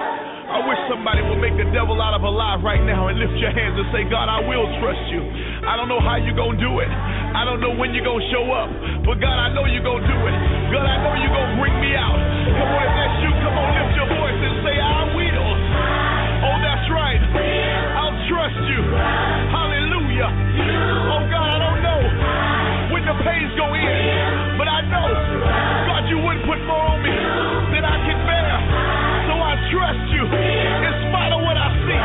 I 0.47 0.57
I 0.57 0.62
wish 0.62 0.78
somebody 0.87 1.26
would 1.26 1.43
make 1.43 1.59
the 1.59 1.66
devil 1.74 1.99
out 1.99 2.14
of 2.14 2.22
a 2.22 2.30
lie 2.30 2.55
right 2.62 2.78
now 2.87 3.11
and 3.11 3.18
lift 3.18 3.34
your 3.43 3.51
hands 3.51 3.74
and 3.74 3.91
say, 3.91 4.07
God, 4.07 4.30
I 4.30 4.47
will 4.47 4.62
trust 4.78 5.03
you. 5.11 5.18
I 5.66 5.74
don't 5.74 5.91
know 5.91 5.99
how 5.99 6.22
you're 6.22 6.39
going 6.39 6.55
to 6.55 6.62
do 6.62 6.78
it. 6.78 6.87
I 6.87 7.43
don't 7.43 7.59
know 7.59 7.74
when 7.74 7.91
you're 7.91 8.07
going 8.07 8.22
to 8.22 8.30
show 8.30 8.47
up. 8.55 8.70
But 9.03 9.18
God, 9.18 9.34
I 9.43 9.51
know 9.51 9.66
you're 9.66 9.82
going 9.82 10.07
to 10.07 10.09
do 10.09 10.20
it. 10.22 10.34
God, 10.70 10.87
I 10.87 11.03
know 11.03 11.12
you're 11.18 11.34
going 11.34 11.51
to 11.51 11.59
bring 11.59 11.76
me 11.82 11.99
out. 11.99 12.14
Come 12.62 12.72
on, 12.72 12.82
if 12.87 12.95
that's 12.95 13.16
you, 13.26 13.30
come 13.43 13.55
on, 13.59 13.68
lift 13.74 13.93
your 13.99 14.09
voice 14.14 14.39
and 14.39 14.55
say, 14.62 14.74
I 14.78 15.01
will. 15.18 15.51
Oh, 16.47 16.57
that's 16.62 16.87
right. 16.95 17.20
I'll 17.99 18.18
trust 18.30 18.61
you. 18.70 18.80
Hallelujah. 20.16 21.12
Oh, 21.12 21.22
God, 21.28 21.44
I 21.44 21.58
don't 21.60 21.80
know 21.84 22.00
when 22.88 23.04
the 23.04 23.16
pains 23.20 23.52
go 23.60 23.68
in, 23.76 24.56
but 24.56 24.64
I 24.64 24.80
know, 24.88 25.08
God, 25.92 26.08
you 26.08 26.16
wouldn't 26.24 26.44
put 26.48 26.56
more 26.64 26.96
on 26.96 27.04
me 27.04 27.12
than 27.76 27.84
I 27.84 27.96
can 28.00 28.18
bear. 28.24 28.54
So 29.28 29.34
I 29.36 29.52
trust 29.68 30.04
you 30.16 30.24
in 30.24 30.92
spite 31.12 31.32
of 31.36 31.40
what 31.44 31.56
I 31.60 31.68
see, 31.84 32.00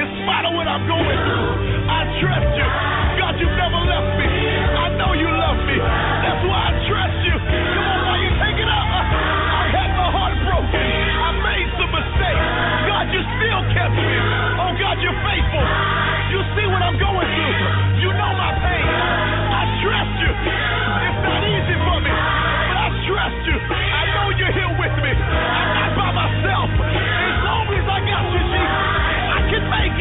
in 0.00 0.08
spite 0.24 0.44
of 0.48 0.52
what 0.56 0.64
I'm 0.72 0.88
going 0.88 1.18
through. 1.20 1.52
I 1.84 2.00
trust 2.24 2.50
you. 2.56 2.68
God, 3.20 3.36
you've 3.36 3.58
never 3.60 3.80
left 3.84 4.10
me. 4.16 4.28
I 4.80 4.86
know 4.96 5.12
you 5.12 5.28
love 5.28 5.60
me. 5.68 5.76
That's 5.76 6.42
why 6.48 6.60
I 6.64 6.72
trust 6.88 7.18
you. 7.28 7.36
Come 7.36 7.84
on, 7.84 7.98
now 8.08 8.16
you 8.24 8.30
take 8.40 8.56
it 8.56 8.70
up. 8.72 8.88
I 8.88 9.62
had 9.68 9.90
my 10.00 10.08
heart 10.08 10.36
broken. 10.48 10.80
I 10.80 11.28
made 11.44 11.68
some 11.76 11.92
mistakes. 11.92 12.46
God, 12.88 13.04
you 13.12 13.20
still 13.20 13.60
kept 13.76 13.92
me. 13.92 14.16
Oh, 14.56 14.72
God, 14.80 14.96
you're 15.04 15.20
faithful. 15.28 15.66
You 16.30 16.40
see 16.54 16.66
what 16.70 16.78
I'm 16.78 16.94
going 16.94 17.29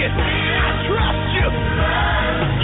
it. 0.01 0.11
I 0.11 0.87
trust 0.87 1.35
you. 1.35 2.58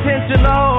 Intentional. 0.00 0.69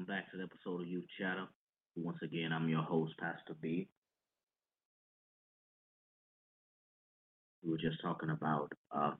Welcome 0.00 0.14
back 0.14 0.30
to 0.30 0.38
the 0.38 0.44
episode 0.44 0.80
of 0.80 0.88
Youth 0.88 1.04
Chatter. 1.18 1.46
Once 1.94 2.16
again, 2.22 2.54
I'm 2.54 2.70
your 2.70 2.80
host, 2.80 3.12
Pastor 3.18 3.54
B. 3.60 3.86
We 7.62 7.70
were 7.70 7.76
just 7.76 8.00
talking 8.00 8.30
about 8.30 8.72
uh, 8.90 9.10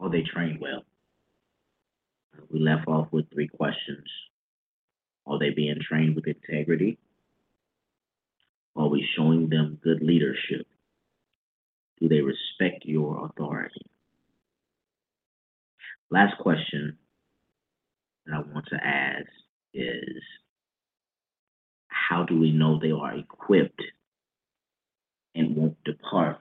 are 0.00 0.10
they 0.10 0.22
trained 0.22 0.60
well? 0.60 0.82
We 2.50 2.58
left 2.58 2.88
off 2.88 3.06
with 3.12 3.30
three 3.32 3.46
questions. 3.46 4.08
Are 5.24 5.38
they 5.38 5.50
being 5.50 5.78
trained 5.80 6.16
with 6.16 6.26
integrity? 6.26 6.98
Are 8.74 8.88
we 8.88 9.06
showing 9.16 9.50
them 9.50 9.78
good 9.84 10.02
leadership? 10.02 10.66
Do 12.00 12.08
they 12.08 12.22
respect 12.22 12.86
your 12.86 13.24
authority? 13.24 13.86
Last 16.10 16.36
question 16.38 16.98
that 18.26 18.34
I 18.34 18.38
want 18.40 18.66
to 18.70 18.76
ask 18.76 19.26
is 19.74 20.22
how 21.88 22.24
do 22.24 22.38
we 22.38 22.50
know 22.52 22.78
they 22.78 22.90
are 22.90 23.14
equipped 23.14 23.82
and 25.34 25.56
won't 25.56 25.82
depart 25.84 26.38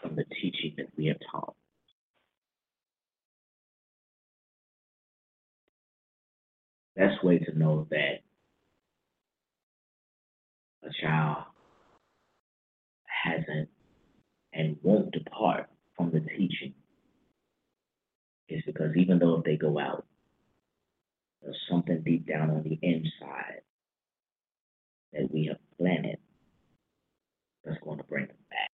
from 0.00 0.16
the 0.16 0.24
teaching 0.40 0.74
that 0.76 0.86
we 0.96 1.06
have 1.06 1.18
taught? 1.30 1.54
Best 6.96 7.24
way 7.24 7.38
to 7.38 7.58
know 7.58 7.86
that 7.90 8.20
a 10.84 10.90
child 11.00 11.44
hasn't 13.24 13.68
and 14.52 14.76
won't 14.82 15.12
depart 15.12 15.68
from 15.96 16.10
the 16.10 16.20
teaching 16.20 16.74
is 18.48 18.62
because 18.66 18.94
even 18.96 19.18
though 19.18 19.38
if 19.38 19.44
they 19.44 19.56
go 19.56 19.78
out, 19.78 20.04
there's 21.42 21.58
something 21.70 22.02
deep 22.02 22.26
down 22.26 22.50
on 22.50 22.62
the 22.62 22.78
inside 22.82 23.62
that 25.12 25.32
we 25.32 25.46
have 25.46 25.58
planted 25.78 26.18
that's 27.64 27.78
going 27.82 27.98
to 27.98 28.04
bring 28.04 28.26
them 28.26 28.36
back. 28.50 28.70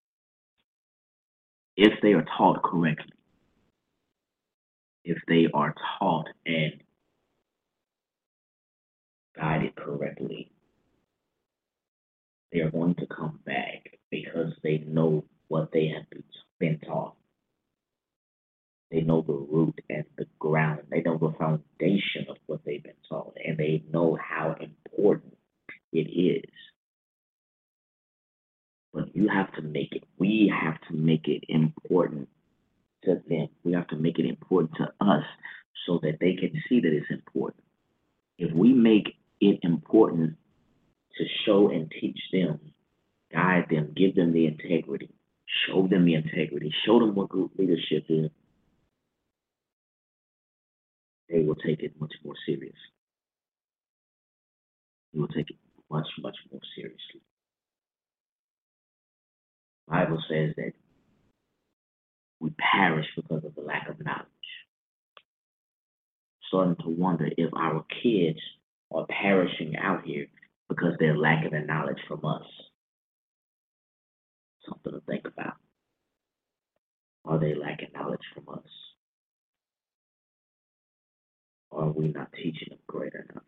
If 1.76 2.00
they 2.02 2.12
are 2.12 2.24
taught 2.36 2.62
correctly, 2.62 3.12
if 5.04 5.18
they 5.28 5.46
are 5.54 5.74
taught 5.98 6.26
and 6.46 6.74
guided 9.36 9.76
correctly, 9.76 10.50
they 12.52 12.60
are 12.60 12.70
going 12.70 12.94
to 12.96 13.06
come 13.06 13.38
back 13.46 13.98
because 14.10 14.52
they 14.62 14.78
know 14.78 15.24
what 15.48 15.70
they 15.72 15.88
have 15.88 16.04
been 16.58 16.78
taught. 16.80 17.14
They 18.90 19.02
know 19.02 19.22
the 19.22 19.34
root 19.34 19.80
and 19.90 20.04
the 20.16 20.26
ground. 20.38 20.80
They 20.90 21.02
know 21.02 21.18
the 21.18 21.34
foundation 21.38 22.26
of 22.28 22.36
what 22.46 22.60
they've 22.64 22.82
been 22.82 22.94
taught, 23.08 23.36
and 23.44 23.58
they 23.58 23.82
know 23.92 24.16
how 24.20 24.56
important 24.58 25.36
it 25.92 26.08
is. 26.08 26.50
But 28.92 29.14
you 29.14 29.28
have 29.28 29.52
to 29.54 29.62
make 29.62 29.92
it, 29.92 30.04
we 30.18 30.52
have 30.62 30.80
to 30.88 30.94
make 30.94 31.28
it 31.28 31.44
important 31.48 32.28
to 33.04 33.20
them. 33.28 33.48
We 33.62 33.72
have 33.72 33.88
to 33.88 33.96
make 33.96 34.18
it 34.18 34.26
important 34.26 34.72
to 34.78 34.92
us 35.04 35.24
so 35.86 36.00
that 36.02 36.18
they 36.20 36.34
can 36.34 36.52
see 36.68 36.80
that 36.80 36.92
it's 36.92 37.10
important. 37.10 37.62
If 38.38 38.52
we 38.54 38.72
make 38.72 39.16
it 39.40 39.60
important 39.62 40.36
to 41.18 41.24
show 41.44 41.70
and 41.70 41.90
teach 41.90 42.18
them, 42.32 42.58
guide 43.32 43.66
them, 43.70 43.92
give 43.94 44.14
them 44.14 44.32
the 44.32 44.46
integrity, 44.46 45.10
show 45.66 45.86
them 45.86 46.06
the 46.06 46.14
integrity, 46.14 46.72
show 46.86 46.98
them 47.00 47.14
what 47.14 47.28
good 47.28 47.50
leadership 47.58 48.04
is, 48.08 48.30
they 51.30 51.40
will 51.40 51.56
take 51.56 51.82
it 51.82 51.92
much 52.00 52.14
more 52.24 52.34
serious. 52.46 52.76
They 55.12 55.20
will 55.20 55.28
take 55.28 55.50
it 55.50 55.56
much, 55.90 56.06
much 56.22 56.36
more 56.52 56.60
seriously. 56.76 57.22
Bible 59.88 60.22
says 60.28 60.54
that 60.56 60.72
we 62.40 62.50
perish 62.58 63.06
because 63.16 63.44
of 63.44 63.54
the 63.54 63.62
lack 63.62 63.88
of 63.88 64.04
knowledge. 64.04 64.26
Starting 66.48 66.76
to 66.76 66.88
wonder 66.90 67.28
if 67.36 67.50
our 67.54 67.84
kids 68.02 68.38
are 68.92 69.06
perishing 69.06 69.76
out 69.76 70.04
here 70.04 70.26
because 70.68 70.94
they're 70.98 71.16
lacking 71.16 71.52
the 71.52 71.60
knowledge 71.60 71.98
from 72.08 72.24
us. 72.24 72.44
Something 74.68 74.92
to 74.92 75.00
think 75.06 75.26
about. 75.26 75.54
Are 77.24 77.38
they 77.38 77.54
lacking 77.54 77.90
knowledge 77.94 78.20
from 78.34 78.54
us? 78.54 78.64
Are 81.72 81.90
we 81.90 82.08
not 82.08 82.32
teaching 82.32 82.68
them 82.70 82.78
great 82.86 83.14
enough? 83.14 83.44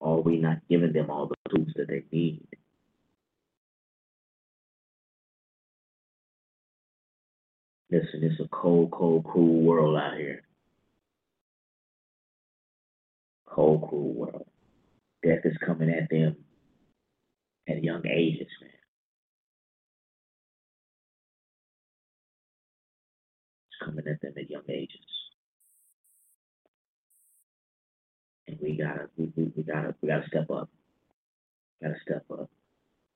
Are 0.00 0.20
we 0.20 0.38
not 0.38 0.58
giving 0.68 0.92
them 0.92 1.10
all 1.10 1.28
the 1.28 1.36
tools 1.50 1.72
that 1.76 1.88
they 1.88 2.04
need? 2.12 2.46
Listen, 7.90 8.22
it's 8.22 8.40
a 8.40 8.48
cold, 8.48 8.90
cold, 8.90 9.24
cruel 9.24 9.62
world 9.62 9.96
out 9.96 10.18
here. 10.18 10.42
Cold, 13.46 13.88
cruel 13.88 14.12
world. 14.14 14.46
Death 15.24 15.40
is 15.44 15.56
coming 15.64 15.90
at 15.90 16.10
them 16.10 16.36
at 17.68 17.82
young 17.82 18.06
ages, 18.06 18.48
man. 18.60 18.70
Coming 23.84 24.06
at 24.08 24.20
them 24.20 24.34
at 24.36 24.50
young 24.50 24.62
ages. 24.68 25.00
And 28.46 28.58
we 28.62 28.76
gotta, 28.76 29.08
we, 29.16 29.32
we, 29.36 29.52
we 29.56 29.62
gotta, 29.62 29.94
we 30.00 30.08
gotta 30.08 30.26
step 30.28 30.50
up. 30.50 30.70
Gotta 31.82 31.96
step 32.02 32.24
up. 32.32 32.50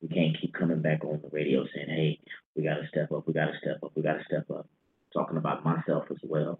We 0.02 0.08
can't 0.08 0.36
keep 0.40 0.52
coming 0.52 0.82
back 0.82 1.04
on 1.04 1.20
the 1.22 1.28
radio 1.30 1.64
saying, 1.74 1.88
"Hey, 1.88 2.20
we 2.56 2.64
gotta 2.64 2.86
step 2.88 3.12
up. 3.12 3.26
We 3.26 3.32
gotta 3.32 3.56
step 3.60 3.78
up. 3.82 3.92
We 3.94 4.02
gotta 4.02 4.24
step 4.26 4.50
up." 4.50 4.68
Talking 5.14 5.36
about 5.36 5.64
myself 5.64 6.04
as 6.10 6.18
well. 6.24 6.58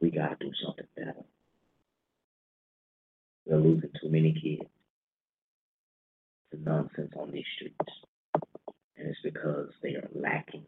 We 0.00 0.10
gotta 0.10 0.36
do 0.40 0.50
something 0.64 0.86
better. 0.96 1.24
We're 3.46 3.58
losing 3.58 3.90
too 4.00 4.08
many 4.08 4.32
kids 4.32 4.70
to 6.50 6.62
nonsense 6.62 7.12
on 7.16 7.32
these 7.32 7.44
streets, 7.56 7.92
and 8.96 9.08
it's 9.08 9.20
because 9.22 9.70
they 9.82 9.94
are 9.94 10.08
lacking 10.14 10.66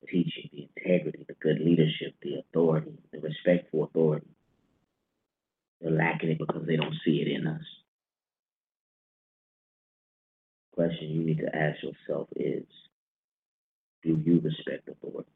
the 0.00 0.06
teaching, 0.06 0.50
the 0.52 0.68
integrity, 0.76 1.24
the 1.26 1.34
good 1.34 1.60
leadership, 1.60 2.14
the 2.22 2.38
authority, 2.40 2.98
the 3.12 3.20
respect 3.20 3.70
for 3.70 3.86
authority. 3.86 4.26
They're 5.80 5.92
lacking 5.92 6.30
it 6.30 6.38
because 6.38 6.66
they 6.66 6.76
don't 6.76 6.94
see 7.04 7.22
it 7.22 7.28
in 7.28 7.46
us. 7.46 7.62
Question 10.74 11.10
you 11.10 11.22
need 11.22 11.38
to 11.38 11.54
ask 11.56 11.78
yourself 11.82 12.28
is 12.36 12.64
Do 14.02 14.20
you 14.24 14.40
respect 14.40 14.88
authority? 14.88 15.30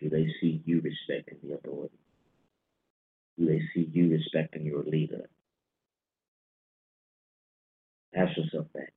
Do 0.00 0.08
they 0.08 0.26
see 0.40 0.62
you 0.64 0.80
respecting 0.80 1.38
the 1.42 1.54
authority? 1.56 1.98
Do 3.38 3.46
they 3.46 3.62
see 3.74 3.88
you 3.92 4.10
respecting 4.10 4.64
your 4.64 4.82
leader? 4.82 5.28
Ask 8.14 8.36
yourself 8.36 8.66
that. 8.74 8.90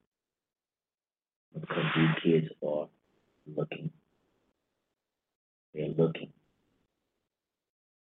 Because 1.60 1.84
these 1.96 2.24
kids 2.24 2.48
are 2.66 2.88
looking. 3.56 3.92
They're 5.74 5.90
looking. 5.90 6.32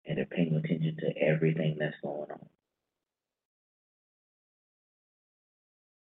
And 0.06 0.18
they're 0.18 0.26
paying 0.26 0.56
attention 0.56 0.98
to 1.00 1.22
everything 1.22 1.78
that's 1.80 1.96
going 2.02 2.32
on. 2.32 2.46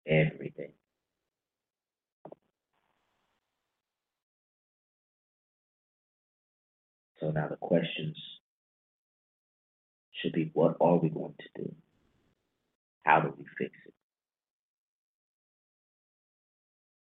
Everything. 0.06 0.72
So 7.20 7.30
now 7.30 7.48
the 7.48 7.56
questions 7.56 8.16
should 10.20 10.32
be 10.32 10.50
what 10.54 10.76
are 10.80 10.96
we 10.96 11.10
going 11.10 11.34
to 11.38 11.62
do? 11.62 11.74
How 13.04 13.20
do 13.20 13.34
we 13.36 13.44
fix 13.58 13.72
it? 13.86 13.94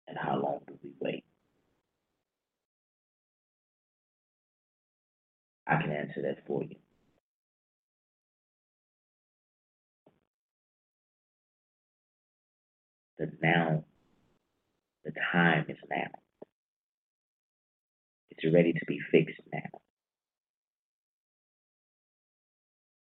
And 0.09 0.17
how 0.17 0.37
long 0.37 0.61
do 0.67 0.75
we 0.83 0.91
wait? 1.01 1.25
I 5.67 5.81
can 5.83 5.91
answer 5.91 6.16
that 6.27 6.39
for 6.47 6.63
you. 6.63 6.77
The 13.19 13.31
now, 13.43 13.85
the 15.05 15.13
time 15.33 15.67
is 15.69 15.79
now. 15.89 16.09
It's 18.31 18.53
ready 18.53 18.73
to 18.73 18.85
be 18.87 19.01
fixed 19.11 19.41
now. 19.53 19.81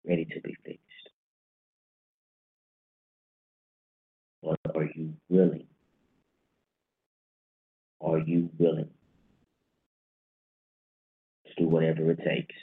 Ready 0.06 0.26
to 0.26 0.40
be 0.40 0.54
fixed. 0.64 0.82
But 4.42 4.60
are 4.76 4.88
you 4.94 5.14
willing? 5.28 5.66
Are 8.00 8.18
you 8.18 8.50
willing 8.58 8.90
to 11.46 11.52
do 11.58 11.66
whatever 11.66 12.12
it 12.12 12.20
takes 12.24 12.54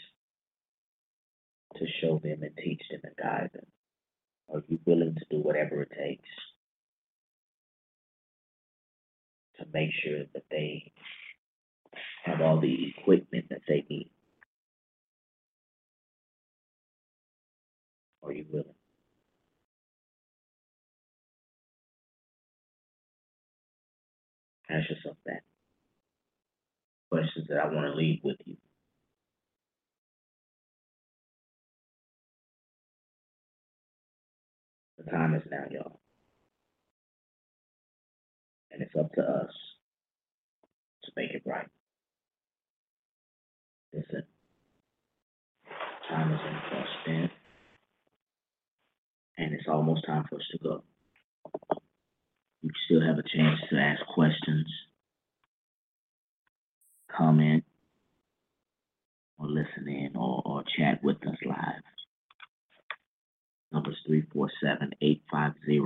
to 1.76 1.86
show 2.02 2.20
them 2.20 2.44
and 2.44 2.56
teach 2.58 2.82
them 2.90 3.02
and 3.04 3.16
guide 3.16 3.50
them? 3.54 3.66
Are 4.54 4.64
you 4.68 4.80
willing 4.86 5.16
to 5.16 5.26
do 5.30 5.38
whatever 5.42 5.82
it 5.82 5.92
takes 5.92 6.30
to 9.60 9.66
make 9.74 9.90
sure 10.04 10.24
that 10.34 10.44
they 10.52 10.92
have 12.26 12.42
all 12.42 12.60
the 12.60 12.94
equipment 12.98 13.46
that 13.50 13.62
they 13.68 13.86
need? 13.90 14.10
Are 18.24 18.32
you 18.32 18.46
willing? 18.52 18.76
Ask 24.70 24.90
yourself 24.90 25.18
that. 25.26 25.42
Questions 27.12 27.48
that 27.50 27.60
I 27.60 27.68
want 27.68 27.88
to 27.88 27.94
leave 27.96 28.20
with 28.24 28.38
you. 28.46 28.58
The 35.06 35.12
time 35.12 35.36
is 35.36 35.44
now, 35.52 35.66
y'all. 35.72 36.00
And 38.72 38.82
it's 38.82 38.96
up 39.00 39.14
to 39.14 39.22
us 39.22 39.52
to 41.04 41.12
make 41.16 41.32
it 41.32 41.44
right. 41.46 41.68
Listen, 43.94 44.24
time 46.10 46.34
is 46.34 46.40
in 46.48 46.58
for 46.70 46.86
spent, 47.04 47.32
and 49.38 49.54
it's 49.54 49.68
almost 49.68 50.06
time 50.08 50.26
for 50.30 50.38
us 50.38 50.48
to 50.52 50.58
go. 50.58 50.84
You 52.64 52.72
still 52.86 53.02
have 53.02 53.20
a 53.20 53.24
chance 53.24 53.60
to 53.70 53.78
ask 53.78 54.02
questions, 54.16 54.68
comment, 57.16 57.64
or 59.38 59.48
listen 59.48 59.88
in, 59.88 60.16
or, 60.16 60.42
or 60.46 60.64
chat 60.78 61.04
with 61.04 61.18
us 61.28 61.38
live. 61.46 61.84
Numbers 63.74 63.98
347 64.06 64.94
850 65.02 65.80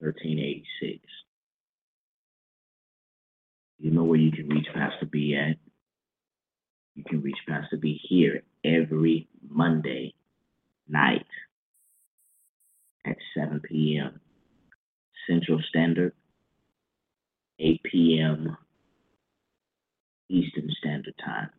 1386. 0.00 1.00
You 3.78 3.90
know 3.92 4.04
where 4.04 4.18
you 4.18 4.32
can 4.32 4.48
reach 4.48 4.66
Pastor 4.74 5.06
B 5.06 5.36
at. 5.36 5.56
You 6.94 7.04
can 7.04 7.22
reach 7.22 7.36
Pastor 7.48 7.76
B 7.76 8.00
here 8.08 8.42
every 8.64 9.28
Monday 9.48 10.14
night 10.88 11.26
at 13.06 13.16
7 13.36 13.60
p.m. 13.60 14.20
Central 15.28 15.60
Standard, 15.68 16.12
8 17.60 17.82
p.m. 17.84 18.56
Eastern 20.28 20.70
Standard 20.80 21.14
Time. 21.24 21.50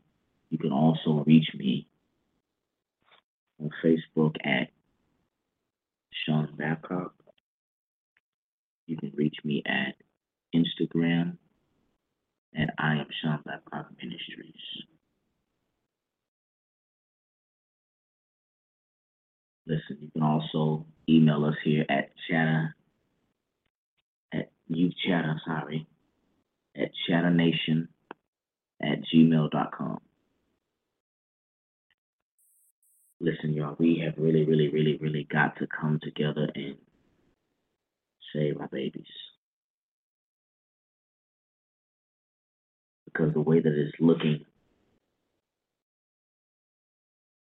You 0.50 0.58
can 0.58 0.72
also 0.72 1.24
reach 1.26 1.50
me 1.56 1.88
on 3.60 3.70
Facebook 3.84 4.36
at 4.44 4.70
Sean 6.26 6.50
Babcock. 6.58 7.14
You 8.86 8.98
can 8.98 9.12
reach 9.16 9.36
me 9.44 9.64
at 9.66 9.96
Instagram 10.56 11.38
at 12.56 12.74
I 12.78 12.96
am 12.96 13.08
Sean 13.22 13.40
Babcock 13.46 13.88
Ministries. 14.02 14.54
Listen, 19.66 19.98
you 20.02 20.10
can 20.14 20.24
also 20.24 20.86
email 21.10 21.44
us 21.44 21.56
here 21.64 21.86
at 21.90 22.12
chatter 22.30 22.74
at 24.34 24.50
youth 24.68 24.94
chatter, 25.06 25.40
sorry, 25.46 25.86
at 26.76 26.92
chattanation 27.08 27.90
at 28.82 29.00
gmail.com. 29.14 30.00
Listen, 33.20 33.54
y'all, 33.54 33.76
we 33.80 34.04
have 34.06 34.14
really, 34.18 34.46
really, 34.46 34.70
really, 34.70 34.98
really 35.02 35.28
got 35.32 35.58
to 35.58 35.68
come 35.68 36.00
together 36.04 36.48
and 36.54 36.76
save 38.34 38.60
our 38.62 38.68
babies. 38.68 39.06
Because 43.06 43.34
the 43.34 43.42
way 43.42 43.60
that 43.60 43.74
it's 43.74 43.96
looking, 44.00 44.46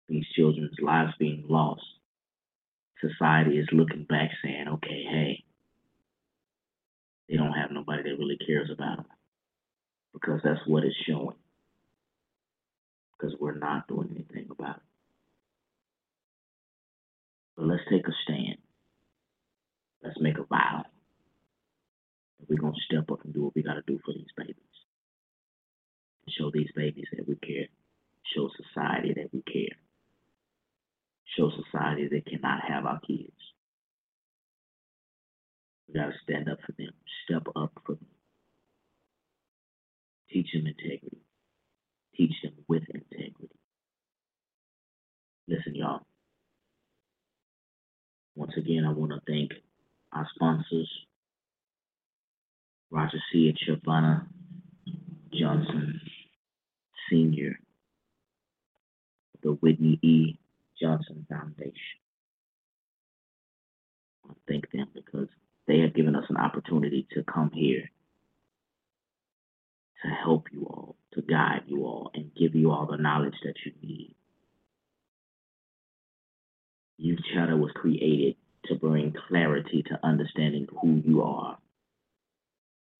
these 0.09 0.25
children's 0.35 0.77
lives 0.81 1.13
being 1.19 1.45
lost, 1.47 1.83
society 2.99 3.59
is 3.59 3.67
looking 3.71 4.05
back 4.09 4.31
saying, 4.43 4.65
okay, 4.67 5.03
hey, 5.07 5.43
they 7.29 7.37
don't 7.37 7.53
have 7.53 7.69
nobody 7.71 8.03
that 8.03 8.17
really 8.17 8.37
cares 8.37 8.71
about 8.71 8.97
them. 8.97 9.05
Because 10.13 10.41
that's 10.43 10.61
what 10.65 10.83
it's 10.83 10.95
showing. 11.07 11.35
Because 13.19 13.35
we're 13.39 13.57
not 13.57 13.87
doing 13.87 14.09
anything 14.15 14.47
about 14.49 14.77
it. 14.77 14.86
Let's 17.57 17.83
take 17.89 18.07
a 18.07 18.11
stand. 18.23 18.57
Let's 20.03 20.19
make 20.19 20.37
a 20.37 20.43
vow. 20.43 20.85
We're 22.47 22.59
going 22.59 22.73
to 22.73 22.81
step 22.85 23.11
up 23.11 23.23
and 23.25 23.33
do 23.33 23.43
what 23.43 23.55
we 23.55 23.63
got 23.63 23.73
to 23.73 23.83
do 23.87 23.99
for 24.05 24.13
these 24.13 24.27
babies. 24.37 24.55
Show 26.29 26.51
these 26.53 26.69
babies 26.75 27.07
that 27.15 27.27
we 27.27 27.35
care. 27.35 27.67
Show 28.35 28.49
society 28.55 29.13
that 29.15 29.33
we 29.33 29.41
care. 29.41 29.75
Show 31.35 31.49
society 31.49 32.07
they 32.09 32.21
cannot 32.21 32.61
have 32.67 32.85
our 32.85 32.99
kids. 32.99 33.31
We 35.87 35.95
got 35.99 36.07
to 36.07 36.13
stand 36.23 36.49
up 36.49 36.59
for 36.65 36.73
them. 36.77 36.91
Step 37.25 37.47
up 37.55 37.71
for 37.85 37.95
them. 37.95 38.07
Teach 40.29 40.47
them 40.53 40.67
integrity. 40.67 41.23
Teach 42.15 42.33
them 42.43 42.53
with 42.67 42.83
integrity. 42.93 43.49
Listen, 45.47 45.75
y'all. 45.75 46.05
Once 48.37 48.53
again, 48.55 48.85
I 48.85 48.91
want 48.91 49.11
to 49.11 49.21
thank 49.25 49.51
our 50.13 50.27
sponsors, 50.35 50.87
Roger 52.91 53.17
C. 53.33 53.51
and 53.75 54.27
Johnson 55.33 55.99
Sr., 57.09 57.59
the 59.41 59.53
Whitney 59.53 59.97
E. 60.03 60.37
Johnson 60.79 61.25
Foundation. 61.27 61.73
I 64.29 64.33
thank 64.47 64.69
them 64.71 64.87
because 64.93 65.29
they 65.67 65.79
have 65.79 65.95
given 65.95 66.15
us 66.15 66.25
an 66.29 66.37
opportunity 66.37 67.07
to 67.15 67.23
come 67.23 67.49
here 67.51 67.89
to 70.03 70.09
help 70.09 70.45
you 70.51 70.67
all, 70.67 70.95
to 71.13 71.23
guide 71.23 71.63
you 71.65 71.85
all, 71.85 72.11
and 72.13 72.29
give 72.35 72.53
you 72.53 72.71
all 72.71 72.85
the 72.85 72.97
knowledge 72.97 73.33
that 73.43 73.55
you 73.65 73.71
need. 73.81 74.13
Youth 76.97 77.19
Chatter 77.33 77.55
was 77.55 77.71
created 77.75 78.35
to 78.65 78.75
bring 78.75 79.13
clarity 79.27 79.83
to 79.83 79.99
understanding 80.03 80.67
who 80.81 81.01
you 81.05 81.21
are, 81.21 81.57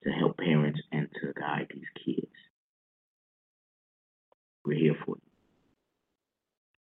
to 0.04 0.10
help 0.12 0.38
parents 0.38 0.80
and 0.91 1.10
to 1.22 1.34
guide 1.39 1.68
these 1.74 2.06
kids. 2.06 2.32
We're 4.66 4.78
here 4.78 4.95
for 5.06 5.16
you. 5.16 5.22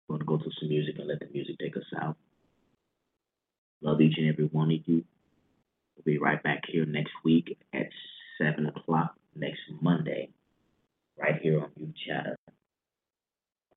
We're 0.09 0.19
going 0.19 0.27
to 0.27 0.45
go 0.45 0.45
to 0.45 0.51
some 0.61 0.69
music 0.69 0.97
and 0.99 1.09
let 1.09 1.21
the 1.21 1.29
music 1.33 1.57
take 1.59 1.77
us 1.77 1.85
out. 2.01 2.17
Love 3.81 4.01
each 4.01 4.19
and 4.19 4.29
every 4.29 4.47
one 4.47 4.71
of 4.71 4.79
you. 4.87 5.05
We'll 5.97 6.05
be 6.05 6.19
right 6.19 6.43
back 6.43 6.63
here 6.67 6.85
next 6.85 7.13
week 7.25 7.57
at 7.73 7.89
7 8.41 8.67
o'clock 8.67 9.15
next 9.35 9.61
Monday, 9.81 10.31
right 11.19 11.41
here 11.41 11.61
on 11.61 11.71
Youth 11.77 11.95
Chatter. 12.07 12.37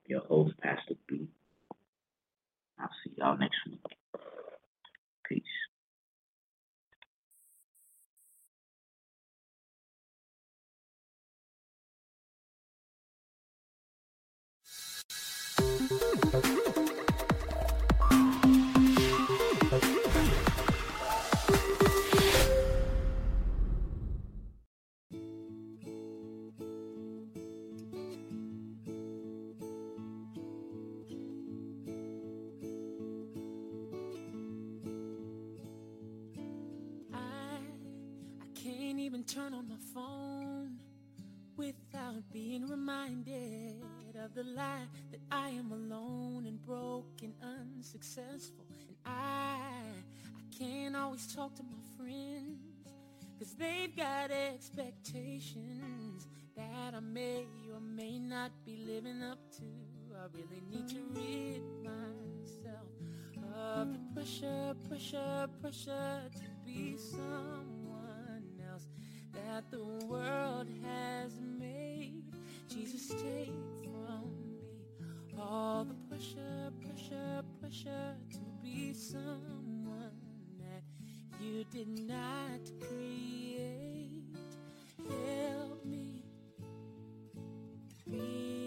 Your 0.06 0.20
host, 0.20 0.54
Pastor 0.60 0.94
B. 1.08 1.28
I'll 2.82 2.90
see 3.04 3.12
y'all 3.18 3.38
next 3.38 3.58
week. 3.68 3.80
Peace. 5.28 5.71
Lie 44.62 44.86
that 45.10 45.20
I 45.30 45.48
am 45.50 45.72
alone 45.72 46.46
and 46.46 46.64
broken, 46.64 47.34
unsuccessful. 47.42 48.64
And 48.88 48.96
I, 49.04 49.58
I 50.40 50.56
can't 50.58 50.96
always 50.96 51.26
talk 51.34 51.54
to 51.56 51.62
my 51.62 51.82
friends, 51.98 52.58
cause 53.38 53.54
they've 53.58 53.94
got 53.96 54.30
expectations 54.30 56.26
that 56.56 56.94
I 56.94 57.00
may 57.00 57.44
or 57.72 57.80
may 57.80 58.18
not 58.18 58.50
be 58.64 58.76
living 58.86 59.22
up 59.22 59.38
to. 59.58 59.64
I 60.14 60.26
really 60.34 60.62
need 60.70 60.88
to 60.90 61.02
rid 61.14 61.62
myself 61.82 62.88
of 63.54 63.92
the 63.92 64.00
pressure, 64.14 64.74
pressure, 64.88 65.48
pressure 65.60 66.20
to 66.34 66.48
be 66.64 66.96
someone 66.96 68.44
else 68.70 68.86
that 69.32 69.70
the 69.70 69.84
world 70.06 70.68
has 70.84 71.32
made. 71.58 72.22
Jesus, 72.68 73.08
take 73.08 73.52
all 75.42 75.84
the 75.84 75.94
pressure, 76.08 76.70
pressure, 76.80 77.42
pressure 77.60 78.14
to 78.30 78.38
be 78.62 78.92
someone 78.94 80.12
that 80.58 80.82
you 81.40 81.64
did 81.70 81.88
not 82.06 82.60
create. 82.80 84.22
Help 85.08 85.84
me 85.84 86.22
be 88.08 88.61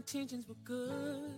intentions 0.00 0.48
were 0.48 0.62
good. 0.64 1.30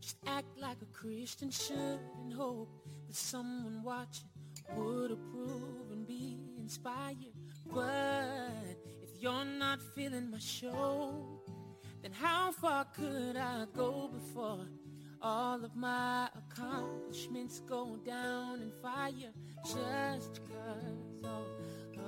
Just 0.00 0.16
act 0.26 0.58
like 0.58 0.78
a 0.80 0.86
Christian 0.86 1.50
should 1.50 2.00
and 2.22 2.32
hope 2.32 2.70
that 3.06 3.14
someone 3.14 3.82
watching 3.82 4.30
would 4.74 5.10
approve 5.10 5.90
and 5.92 6.06
be 6.06 6.38
inspired. 6.58 7.36
But 7.66 8.78
if 9.02 9.10
you're 9.20 9.44
not 9.44 9.82
feeling 9.94 10.30
my 10.30 10.38
show, 10.38 11.42
then 12.00 12.12
how 12.12 12.52
far 12.52 12.86
could 12.86 13.36
I 13.36 13.66
go 13.76 14.08
before 14.08 14.66
all 15.20 15.62
of 15.62 15.76
my 15.76 16.30
accomplishments 16.42 17.60
go 17.68 17.98
down 18.06 18.62
in 18.62 18.70
fire 18.80 19.32
just 19.62 20.40
cause 20.48 21.04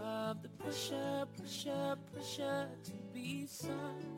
of 0.02 0.42
the 0.42 0.48
pressure, 0.48 1.26
pressure, 1.36 1.96
pressure 2.12 2.68
to 2.84 2.92
be 3.12 3.42
else 3.42 4.15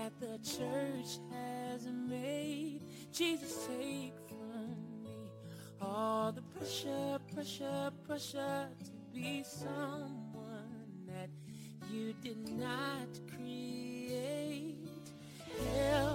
that 0.00 0.18
the 0.18 0.38
church 0.38 1.18
has 1.30 1.86
made. 2.08 2.80
Jesus, 3.12 3.66
take 3.66 4.14
from 4.28 5.04
me 5.04 5.30
all 5.80 6.32
the 6.32 6.42
pressure, 6.42 7.18
pressure, 7.34 7.90
pressure 8.06 8.68
to 8.82 8.90
be 9.12 9.44
someone 9.44 10.86
that 11.06 11.28
you 11.92 12.14
did 12.22 12.48
not 12.48 13.08
create. 13.36 14.76
Help 15.74 16.09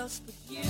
else 0.00 0.22
but 0.24 0.34
you. 0.48 0.69